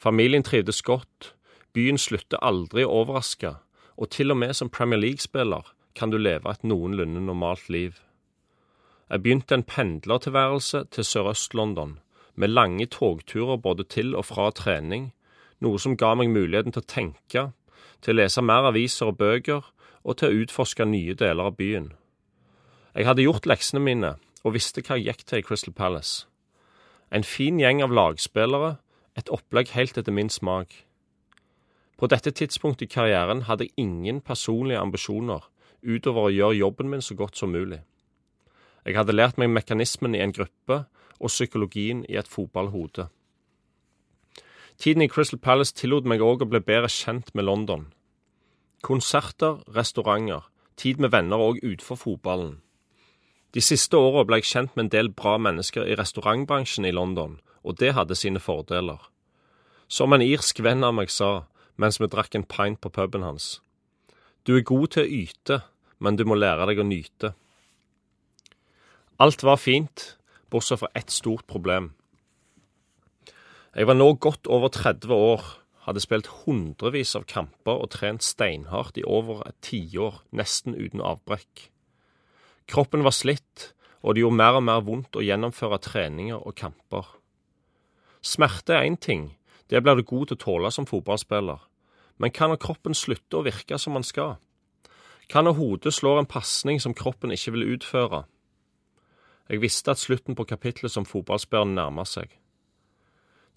Familien 0.00 0.46
trivdes 0.46 0.80
godt, 0.86 1.34
byen 1.76 2.00
slutter 2.00 2.40
aldri 2.40 2.86
å 2.86 3.02
overraske, 3.02 3.58
og 4.00 4.08
til 4.16 4.32
og 4.32 4.40
med 4.40 4.56
som 4.56 4.72
Premier 4.72 5.02
League-spiller 5.04 5.68
kan 5.92 6.08
du 6.08 6.16
leve 6.16 6.48
et 6.48 6.64
noenlunde 6.64 7.20
normalt 7.26 7.68
liv. 7.68 8.00
Jeg 9.12 9.26
begynte 9.26 9.60
en 9.60 9.68
pendlertilværelse 9.68 10.86
til 10.88 11.04
Sørøst-London, 11.04 11.98
med 12.40 12.56
lange 12.56 12.88
togturer 12.88 13.60
både 13.60 13.84
til 13.84 14.16
og 14.16 14.30
fra 14.30 14.48
trening, 14.56 15.10
noe 15.60 15.76
som 15.76 16.00
ga 16.00 16.14
meg 16.16 16.32
muligheten 16.32 16.72
til 16.72 16.86
å 16.86 16.92
tenke, 16.94 17.50
til 18.00 18.16
å 18.16 18.22
lese 18.22 18.40
mer 18.40 18.72
aviser 18.72 19.12
og 19.12 19.20
bøker, 19.20 19.60
og 20.08 20.16
til 20.16 20.30
å 20.30 20.42
utforske 20.44 20.86
nye 20.88 21.14
deler 21.18 21.50
av 21.50 21.58
byen. 21.60 21.92
Jeg 22.96 23.04
hadde 23.04 23.26
gjort 23.26 23.46
leksene 23.46 23.82
mine 23.84 24.14
og 24.46 24.54
visste 24.56 24.80
hva 24.80 24.96
jeg 24.96 25.10
gikk 25.10 25.26
til 25.28 25.42
i 25.42 25.44
Crystal 25.44 25.74
Palace. 25.76 26.24
En 27.12 27.24
fin 27.24 27.60
gjeng 27.60 27.82
av 27.84 27.92
lagspillere, 27.92 28.78
et 29.18 29.28
opplegg 29.34 29.74
helt 29.74 29.98
etter 30.00 30.14
min 30.14 30.30
smak. 30.32 30.72
På 31.98 32.06
dette 32.06 32.30
tidspunktet 32.30 32.86
i 32.86 32.92
karrieren 32.94 33.44
hadde 33.48 33.66
jeg 33.66 33.84
ingen 33.84 34.20
personlige 34.24 34.80
ambisjoner 34.80 35.48
utover 35.82 36.28
å 36.28 36.34
gjøre 36.34 36.58
jobben 36.58 36.90
min 36.90 37.04
så 37.04 37.16
godt 37.18 37.36
som 37.36 37.52
mulig. 37.52 37.80
Jeg 38.86 38.96
hadde 38.96 39.14
lært 39.14 39.38
meg 39.38 39.50
mekanismen 39.52 40.14
i 40.14 40.22
en 40.22 40.32
gruppe 40.32 40.84
og 41.18 41.32
psykologien 41.32 42.04
i 42.08 42.16
et 42.16 42.30
fotballhode. 42.30 43.08
Tiden 44.78 45.02
i 45.02 45.10
Crystal 45.10 45.40
Palace 45.42 45.74
tillot 45.74 46.06
meg 46.06 46.22
òg 46.22 46.44
å 46.44 46.48
bli 46.48 46.62
bedre 46.62 46.88
kjent 46.92 47.34
med 47.34 47.48
London. 47.48 47.88
Konserter, 48.82 49.58
restauranter, 49.74 50.46
tid 50.76 51.00
med 51.02 51.10
venner 51.10 51.40
òg 51.42 51.58
utenfor 51.64 51.98
fotballen. 51.98 52.58
De 53.56 53.62
siste 53.64 53.96
åra 53.98 54.22
ble 54.28 54.38
jeg 54.38 54.50
kjent 54.52 54.76
med 54.76 54.86
en 54.86 54.92
del 54.92 55.08
bra 55.10 55.34
mennesker 55.40 55.88
i 55.88 55.96
restaurantbransjen 55.98 56.86
i 56.86 56.92
London, 56.94 57.38
og 57.66 57.78
det 57.80 57.94
hadde 57.96 58.14
sine 58.18 58.38
fordeler. 58.38 59.00
Som 59.88 60.12
en 60.12 60.22
irsk 60.22 60.60
venn 60.62 60.84
av 60.84 60.94
meg 60.94 61.10
sa 61.10 61.48
mens 61.80 61.98
vi 61.98 62.10
drakk 62.10 62.34
en 62.36 62.46
pint 62.46 62.80
på 62.82 62.92
puben 62.92 63.24
hans. 63.26 63.58
Du 64.46 64.54
er 64.56 64.66
god 64.66 64.92
til 64.94 65.04
å 65.04 65.12
yte, 65.22 65.60
men 65.98 66.18
du 66.18 66.24
må 66.28 66.38
lære 66.38 66.68
deg 66.70 66.82
å 66.82 66.86
nyte. 66.86 67.32
Alt 69.18 69.42
var 69.42 69.58
fint, 69.58 70.14
bortsett 70.50 70.82
fra 70.82 70.92
ett 70.94 71.10
stort 71.10 71.46
problem. 71.50 71.92
Jeg 73.74 73.86
var 73.90 73.98
nå 73.98 74.12
godt 74.22 74.46
over 74.46 74.70
30 74.70 75.10
år, 75.14 75.42
hadde 75.88 76.02
spilt 76.04 76.28
hundrevis 76.44 77.14
av 77.16 77.24
kamper 77.30 77.80
og 77.80 77.90
trent 77.94 78.24
steinhardt 78.24 79.00
i 79.00 79.06
over 79.08 79.40
et 79.48 79.56
tiår, 79.64 80.20
nesten 80.36 80.76
uten 80.76 81.00
avbrekk. 81.00 81.70
Kroppen 82.68 83.06
var 83.06 83.16
slitt, 83.16 83.72
og 84.04 84.14
det 84.14 84.22
gjorde 84.22 84.38
mer 84.38 84.58
og 84.58 84.66
mer 84.68 84.84
vondt 84.84 85.16
å 85.16 85.24
gjennomføre 85.24 85.80
treninger 85.82 86.36
og 86.36 86.56
kamper. 86.60 87.08
Smerte 88.20 88.76
er 88.76 88.84
én 88.84 88.98
ting, 89.00 89.30
det 89.72 89.80
blir 89.82 89.96
du 89.96 90.04
god 90.04 90.28
til 90.28 90.36
å 90.36 90.42
tåle 90.44 90.72
som 90.74 90.86
fotballspiller. 90.88 91.64
Men 92.18 92.32
hva 92.34 92.50
når 92.50 92.60
kroppen 92.60 92.96
slutter 92.96 93.40
å 93.40 93.46
virke 93.46 93.78
som 93.80 93.96
den 93.96 94.06
skal? 94.06 94.36
Hva 95.28 95.44
når 95.44 95.58
hodet 95.58 95.94
slår 95.94 96.22
en 96.22 96.30
pasning 96.30 96.80
som 96.80 96.96
kroppen 96.96 97.32
ikke 97.32 97.54
vil 97.56 97.76
utføre? 97.76 98.24
Jeg 99.48 99.62
visste 99.64 99.92
at 99.92 100.00
slutten 100.00 100.36
på 100.36 100.44
kapitlet 100.48 100.92
som 100.92 101.08
fotballspiller 101.08 101.68
nærmer 101.72 102.08
seg. 102.08 102.32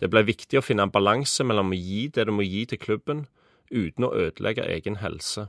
Det 0.02 0.10
ble 0.10 0.24
viktig 0.26 0.58
å 0.58 0.66
finne 0.66 0.88
en 0.88 0.94
balanse 0.94 1.46
mellom 1.46 1.72
å 1.72 1.78
gi 1.78 2.08
det 2.10 2.26
du 2.26 2.34
må 2.34 2.42
gi 2.42 2.66
til 2.66 2.82
klubben, 2.82 3.28
uten 3.70 4.08
å 4.08 4.14
ødelegge 4.18 4.66
egen 4.66 4.98
helse. 4.98 5.46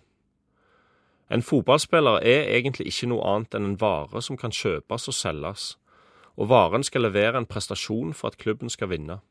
En 1.33 1.41
fotballspiller 1.43 2.21
er 2.21 2.51
egentlig 2.59 2.91
ikke 2.91 3.09
noe 3.09 3.25
annet 3.25 3.57
enn 3.57 3.71
en 3.71 3.79
vare 3.81 4.21
som 4.21 4.37
kan 4.37 4.53
kjøpes 4.53 5.09
og 5.09 5.17
selges, 5.17 5.65
og 6.37 6.51
varen 6.53 6.85
skal 6.85 7.07
levere 7.07 7.41
en 7.41 7.49
prestasjon 7.49 8.12
for 8.17 8.29
at 8.29 8.41
klubben 8.41 8.69
skal 8.73 8.93
vinne. 8.93 9.23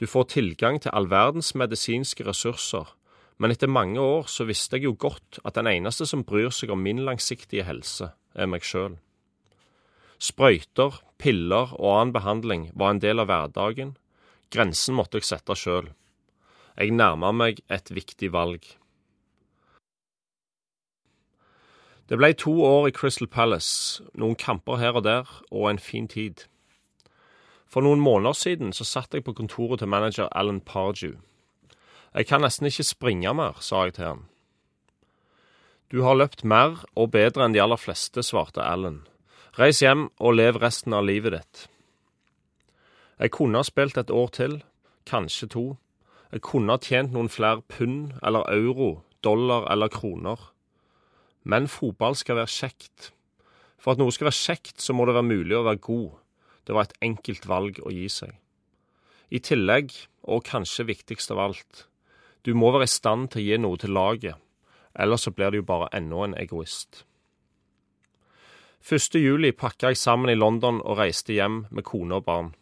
Du 0.00 0.06
får 0.08 0.30
tilgang 0.32 0.80
til 0.80 0.92
all 0.96 1.08
verdens 1.12 1.52
medisinske 1.54 2.24
ressurser, 2.24 2.88
men 3.36 3.52
etter 3.52 3.68
mange 3.68 4.00
år 4.00 4.28
så 4.32 4.48
visste 4.48 4.78
jeg 4.78 4.88
jo 4.88 4.96
godt 4.96 5.40
at 5.44 5.56
den 5.56 5.68
eneste 5.68 6.08
som 6.08 6.24
bryr 6.24 6.48
seg 6.52 6.72
om 6.72 6.80
min 6.80 7.04
langsiktige 7.04 7.68
helse, 7.68 8.14
er 8.32 8.48
meg 8.48 8.64
sjøl. 8.64 8.96
Sprøyter, 10.16 11.02
piller 11.20 11.76
og 11.76 11.92
annen 11.92 12.16
behandling 12.16 12.68
var 12.72 12.94
en 12.94 13.04
del 13.04 13.20
av 13.20 13.28
hverdagen, 13.28 13.96
Grensen 14.54 14.94
måtte 14.94 15.18
jeg 15.18 15.26
sette 15.26 15.56
sjøl. 15.58 15.90
Jeg 16.76 16.92
nærma 16.92 17.32
meg 17.32 17.62
et 17.72 17.90
viktig 17.90 18.30
valg. 18.34 18.62
Det 22.06 22.18
ble 22.20 22.30
to 22.38 22.52
år 22.62 22.86
i 22.86 22.94
Crystal 22.94 23.26
Palace, 23.26 24.04
noen 24.14 24.36
kamper 24.38 24.78
her 24.78 24.94
og 24.94 25.02
der, 25.08 25.26
og 25.50 25.70
en 25.70 25.82
fin 25.82 26.06
tid. 26.06 26.44
For 27.66 27.82
noen 27.82 28.00
måneder 28.00 28.36
siden 28.38 28.70
så 28.76 28.86
satt 28.86 29.14
jeg 29.16 29.24
på 29.26 29.34
kontoret 29.34 29.82
til 29.82 29.90
manager 29.90 30.30
Alan 30.30 30.60
Pardew. 30.60 31.16
Jeg 32.14 32.28
kan 32.30 32.44
nesten 32.46 32.70
ikke 32.70 32.86
springe 32.86 33.34
mer, 33.34 33.58
sa 33.60 33.88
jeg 33.88 33.96
til 33.98 34.06
han. 34.06 34.22
Du 35.90 36.02
har 36.06 36.14
løpt 36.18 36.44
mer 36.44 36.84
og 36.94 37.10
bedre 37.14 37.44
enn 37.44 37.54
de 37.54 37.62
aller 37.62 37.78
fleste, 37.78 38.22
svarte 38.22 38.62
Alan. 38.62 39.02
Reis 39.58 39.82
hjem 39.82 40.08
og 40.18 40.38
lev 40.38 40.60
resten 40.62 40.94
av 40.94 41.04
livet 41.06 41.34
ditt. 41.34 41.66
Jeg 43.16 43.32
kunne 43.32 43.56
ha 43.56 43.64
spilt 43.64 43.96
et 43.96 44.12
år 44.12 44.28
til, 44.36 44.58
kanskje 45.08 45.48
to. 45.48 45.64
Jeg 46.32 46.42
kunne 46.44 46.74
ha 46.74 46.82
tjent 46.82 47.14
noen 47.14 47.30
flere 47.32 47.62
pund 47.64 48.12
eller 48.20 48.44
euro, 48.52 49.00
dollar 49.24 49.64
eller 49.72 49.88
kroner. 49.88 50.50
Men 51.44 51.68
fotball 51.70 52.16
skal 52.18 52.36
være 52.42 52.52
kjekt. 52.52 53.12
For 53.80 53.94
at 53.94 54.02
noe 54.02 54.12
skal 54.12 54.28
være 54.28 54.40
kjekt, 54.40 54.80
så 54.82 54.92
må 54.92 55.06
det 55.06 55.14
være 55.16 55.30
mulig 55.30 55.56
å 55.56 55.64
være 55.64 55.80
god. 55.86 56.10
Det 56.66 56.74
var 56.76 56.88
et 56.88 56.98
enkelt 57.08 57.46
valg 57.48 57.80
å 57.86 57.92
gi 57.94 58.08
seg. 58.10 58.34
I 59.30 59.40
tillegg, 59.40 59.94
og 60.26 60.44
kanskje 60.44 60.88
viktigst 60.90 61.32
av 61.32 61.40
alt, 61.40 61.86
du 62.42 62.52
må 62.54 62.68
være 62.74 62.86
i 62.86 62.90
stand 62.90 63.30
til 63.32 63.42
å 63.42 63.46
gi 63.46 63.58
noe 63.62 63.78
til 63.80 63.94
laget, 63.94 64.36
ellers 64.94 65.24
så 65.26 65.32
blir 65.34 65.50
du 65.54 65.60
jo 65.60 65.66
bare 65.66 65.88
enda 65.96 66.24
en 66.24 66.36
egoist. 66.38 67.04
1. 68.86 69.18
juli 69.18 69.50
pakka 69.50 69.90
jeg 69.90 69.98
sammen 69.98 70.30
i 70.30 70.38
London 70.38 70.78
og 70.78 71.00
reiste 71.00 71.34
hjem 71.34 71.64
med 71.74 71.86
kone 71.86 72.20
og 72.20 72.26
barn. 72.26 72.52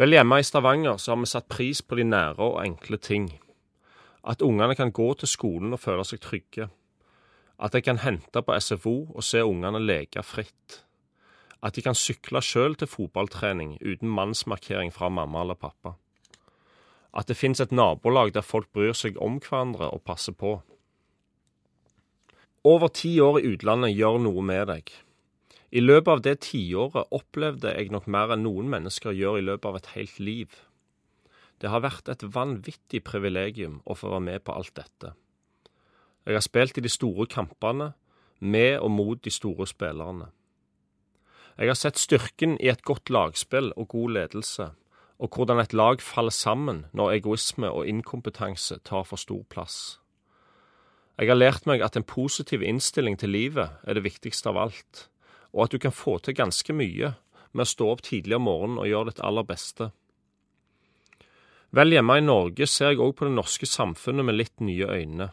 Vel, 0.00 0.14
hjemme 0.16 0.38
i 0.40 0.44
Stavanger 0.44 0.96
så 0.96 1.12
har 1.12 1.18
vi 1.20 1.28
satt 1.28 1.48
pris 1.52 1.82
på 1.84 1.98
de 1.98 2.06
nære 2.08 2.40
og 2.40 2.62
enkle 2.62 2.96
ting. 2.96 3.26
At 4.24 4.40
ungene 4.40 4.72
kan 4.72 4.94
gå 4.96 5.10
til 5.20 5.28
skolen 5.28 5.76
og 5.76 5.82
føle 5.82 6.06
seg 6.08 6.22
trygge. 6.24 6.70
At 7.60 7.76
de 7.76 7.82
kan 7.84 8.00
hente 8.00 8.40
på 8.40 8.56
SFO 8.64 8.94
og 9.12 9.26
se 9.28 9.42
ungene 9.44 9.82
leke 9.82 10.22
fritt. 10.24 10.78
At 11.60 11.76
de 11.76 11.84
kan 11.84 11.98
sykle 11.98 12.40
sjøl 12.40 12.78
til 12.80 12.88
fotballtrening 12.88 13.74
uten 13.84 14.08
mannsmarkering 14.08 14.88
fra 14.88 15.12
mamma 15.12 15.42
eller 15.44 15.60
pappa. 15.60 15.92
At 17.12 17.28
det 17.28 17.36
finnes 17.36 17.60
et 17.60 17.76
nabolag 17.76 18.32
der 18.32 18.46
folk 18.46 18.72
bryr 18.72 18.96
seg 18.96 19.20
om 19.20 19.36
hverandre 19.36 19.90
og 19.92 20.00
passer 20.08 20.32
på. 20.32 20.62
Over 22.64 22.88
ti 22.88 23.18
år 23.20 23.42
i 23.42 23.52
utlandet 23.52 23.92
gjør 23.92 24.16
noe 24.24 24.48
med 24.48 24.64
deg. 24.72 24.88
I 25.70 25.78
løpet 25.78 26.10
av 26.10 26.20
det 26.26 26.34
tiåret 26.48 27.12
opplevde 27.14 27.70
jeg 27.76 27.92
nok 27.94 28.08
mer 28.10 28.32
enn 28.34 28.42
noen 28.42 28.70
mennesker 28.72 29.14
gjør 29.14 29.38
i 29.38 29.46
løpet 29.46 29.68
av 29.70 29.76
et 29.78 29.90
helt 29.94 30.18
liv. 30.18 30.56
Det 31.62 31.70
har 31.70 31.84
vært 31.84 32.08
et 32.10 32.24
vanvittig 32.34 33.04
privilegium 33.06 33.78
å 33.84 33.94
få 33.94 34.10
være 34.10 34.26
med 34.26 34.42
på 34.42 34.56
alt 34.56 34.72
dette. 34.74 35.12
Jeg 36.26 36.36
har 36.36 36.44
spilt 36.44 36.80
i 36.80 36.84
de 36.84 36.90
store 36.90 37.28
kampene, 37.30 37.92
med 38.40 38.80
og 38.80 38.90
mot 38.90 39.20
de 39.20 39.30
store 39.30 39.66
spillerne. 39.68 40.30
Jeg 41.60 41.68
har 41.68 41.76
sett 41.76 42.00
styrken 42.00 42.56
i 42.56 42.70
et 42.72 42.82
godt 42.88 43.12
lagspill 43.12 43.70
og 43.76 43.90
god 43.92 44.14
ledelse, 44.16 44.70
og 45.20 45.36
hvordan 45.36 45.60
et 45.60 45.74
lag 45.76 46.00
faller 46.00 46.32
sammen 46.32 46.86
når 46.96 47.18
egoisme 47.18 47.68
og 47.68 47.86
inkompetanse 47.86 48.80
tar 48.88 49.04
for 49.04 49.20
stor 49.20 49.44
plass. 49.52 50.00
Jeg 51.20 51.28
har 51.28 51.36
lært 51.36 51.66
meg 51.68 51.84
at 51.84 51.98
en 52.00 52.06
positiv 52.08 52.64
innstilling 52.64 53.18
til 53.20 53.36
livet 53.36 53.76
er 53.84 53.94
det 53.94 54.06
viktigste 54.06 54.48
av 54.48 54.56
alt, 54.64 55.10
og 55.52 55.64
at 55.64 55.74
du 55.74 55.78
kan 55.82 55.94
få 55.94 56.18
til 56.18 56.36
ganske 56.38 56.74
mye 56.76 57.14
med 57.52 57.64
å 57.64 57.70
stå 57.72 57.88
opp 57.90 58.04
tidlig 58.06 58.38
om 58.38 58.46
morgenen 58.46 58.78
og 58.82 58.88
gjøre 58.90 59.10
ditt 59.10 59.24
aller 59.26 59.46
beste. 59.46 59.90
Vel 61.74 61.94
hjemme 61.94 62.16
i 62.18 62.24
Norge 62.24 62.66
ser 62.66 62.92
jeg 62.92 63.02
òg 63.02 63.14
på 63.18 63.26
det 63.28 63.34
norske 63.36 63.66
samfunnet 63.66 64.26
med 64.26 64.38
litt 64.38 64.62
nye 64.62 64.88
øyne. 64.90 65.30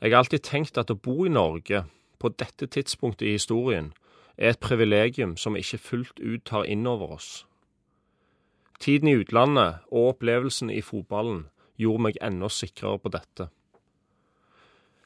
Jeg 0.00 0.12
har 0.12 0.22
alltid 0.22 0.44
tenkt 0.44 0.80
at 0.80 0.92
å 0.92 0.96
bo 0.96 1.24
i 1.24 1.32
Norge, 1.32 1.84
på 2.20 2.28
dette 2.36 2.68
tidspunktet 2.68 3.28
i 3.28 3.36
historien, 3.36 3.92
er 4.36 4.52
et 4.54 4.60
privilegium 4.60 5.36
som 5.40 5.56
vi 5.56 5.64
ikke 5.64 5.80
fullt 5.80 6.20
ut 6.20 6.44
tar 6.48 6.68
inn 6.68 6.86
over 6.88 7.16
oss. 7.16 7.30
Tiden 8.80 9.08
i 9.08 9.16
utlandet 9.20 9.84
og 9.92 10.14
opplevelsen 10.14 10.72
i 10.72 10.80
fotballen 10.84 11.46
gjorde 11.80 12.04
meg 12.06 12.20
enda 12.24 12.48
sikrere 12.52 13.00
på 13.00 13.12
dette. 13.12 13.50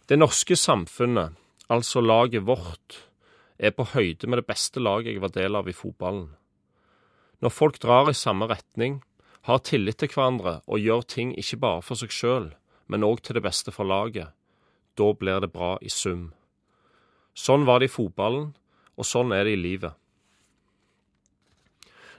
Det 0.07 0.19
norske 0.19 0.55
samfunnet 0.59 1.35
altså 1.73 2.03
laget 2.05 2.47
vårt, 2.47 2.99
er 3.59 3.75
på 3.75 3.87
høyde 3.95 4.29
med 4.29 4.41
det 4.41 4.49
beste 4.49 4.83
laget 4.83 5.15
jeg 5.15 5.23
var 5.23 5.35
del 5.35 5.57
av 5.57 5.69
i 5.69 5.77
fotballen. 5.77 6.29
Når 7.43 7.53
folk 7.53 7.81
drar 7.83 8.11
i 8.11 8.17
samme 8.17 8.49
retning, 8.51 9.03
har 9.45 9.61
tillit 9.61 9.99
til 10.01 10.09
hverandre 10.15 10.61
og 10.65 10.81
gjør 10.81 11.03
ting 11.05 11.35
ikke 11.39 11.61
bare 11.61 11.83
for 11.85 12.01
seg 12.01 12.15
sjøl, 12.15 12.47
men 12.89 13.05
òg 13.05 13.21
til 13.23 13.37
det 13.37 13.45
beste 13.45 13.75
for 13.75 13.85
laget, 13.85 14.33
da 14.97 15.11
blir 15.13 15.43
det 15.43 15.53
bra 15.53 15.75
i 15.83 15.91
sum. 15.93 16.33
Sånn 17.35 17.67
var 17.69 17.83
det 17.83 17.91
i 17.91 17.95
fotballen, 17.95 18.55
og 18.97 19.09
sånn 19.09 19.35
er 19.35 19.45
det 19.45 19.57
i 19.57 19.61
livet. 19.61 19.93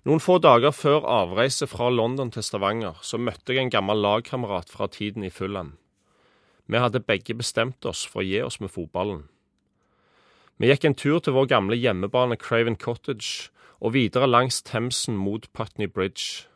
Noen 0.05 0.21
få 0.21 0.37
dager 0.37 0.69
før 0.75 1.07
avreise 1.09 1.65
fra 1.65 1.87
London 1.89 2.29
til 2.29 2.45
Stavanger, 2.45 2.99
så 3.01 3.17
møtte 3.17 3.55
jeg 3.55 3.65
en 3.65 3.73
gammel 3.73 4.03
lagkamerat 4.05 4.69
fra 4.69 4.85
tiden 4.91 5.25
i 5.25 5.33
Fulham. 5.33 5.79
Vi 6.69 6.77
hadde 6.81 7.01
begge 7.01 7.33
bestemt 7.37 7.85
oss 7.89 8.03
for 8.05 8.21
å 8.21 8.25
gi 8.27 8.43
oss 8.45 8.59
med 8.61 8.73
fotballen. 8.73 9.23
Vi 10.55 10.69
gikk 10.69 10.85
en 10.87 10.95
tur 10.95 11.19
til 11.19 11.35
vår 11.35 11.49
gamle 11.51 11.75
hjemmebane 11.75 12.37
Craven 12.39 12.77
Cottage 12.79 13.49
og 13.83 13.91
videre 13.91 14.29
langs 14.29 14.61
Themsen 14.63 15.17
mot 15.19 15.49
Putney 15.51 15.89
Bridge. 15.91 16.47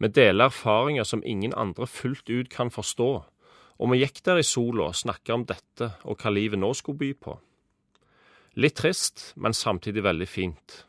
Vi 0.00 0.08
deler 0.08 0.48
erfaringer 0.48 1.04
som 1.04 1.22
ingen 1.24 1.52
andre 1.52 1.86
fullt 1.86 2.30
ut 2.32 2.48
kan 2.48 2.72
forstå, 2.72 3.10
og 3.76 3.92
vi 3.92 4.00
gikk 4.00 4.22
der 4.24 4.40
i 4.40 4.46
sola 4.46 4.88
og 4.88 4.96
snakka 4.96 5.36
om 5.36 5.44
dette 5.44 5.90
og 6.08 6.16
hva 6.16 6.32
livet 6.32 6.62
nå 6.62 6.72
skulle 6.72 7.02
by 7.02 7.12
på. 7.20 7.36
Litt 8.56 8.78
trist, 8.80 9.34
men 9.36 9.52
samtidig 9.52 10.04
veldig 10.06 10.28
fint. 10.30 10.80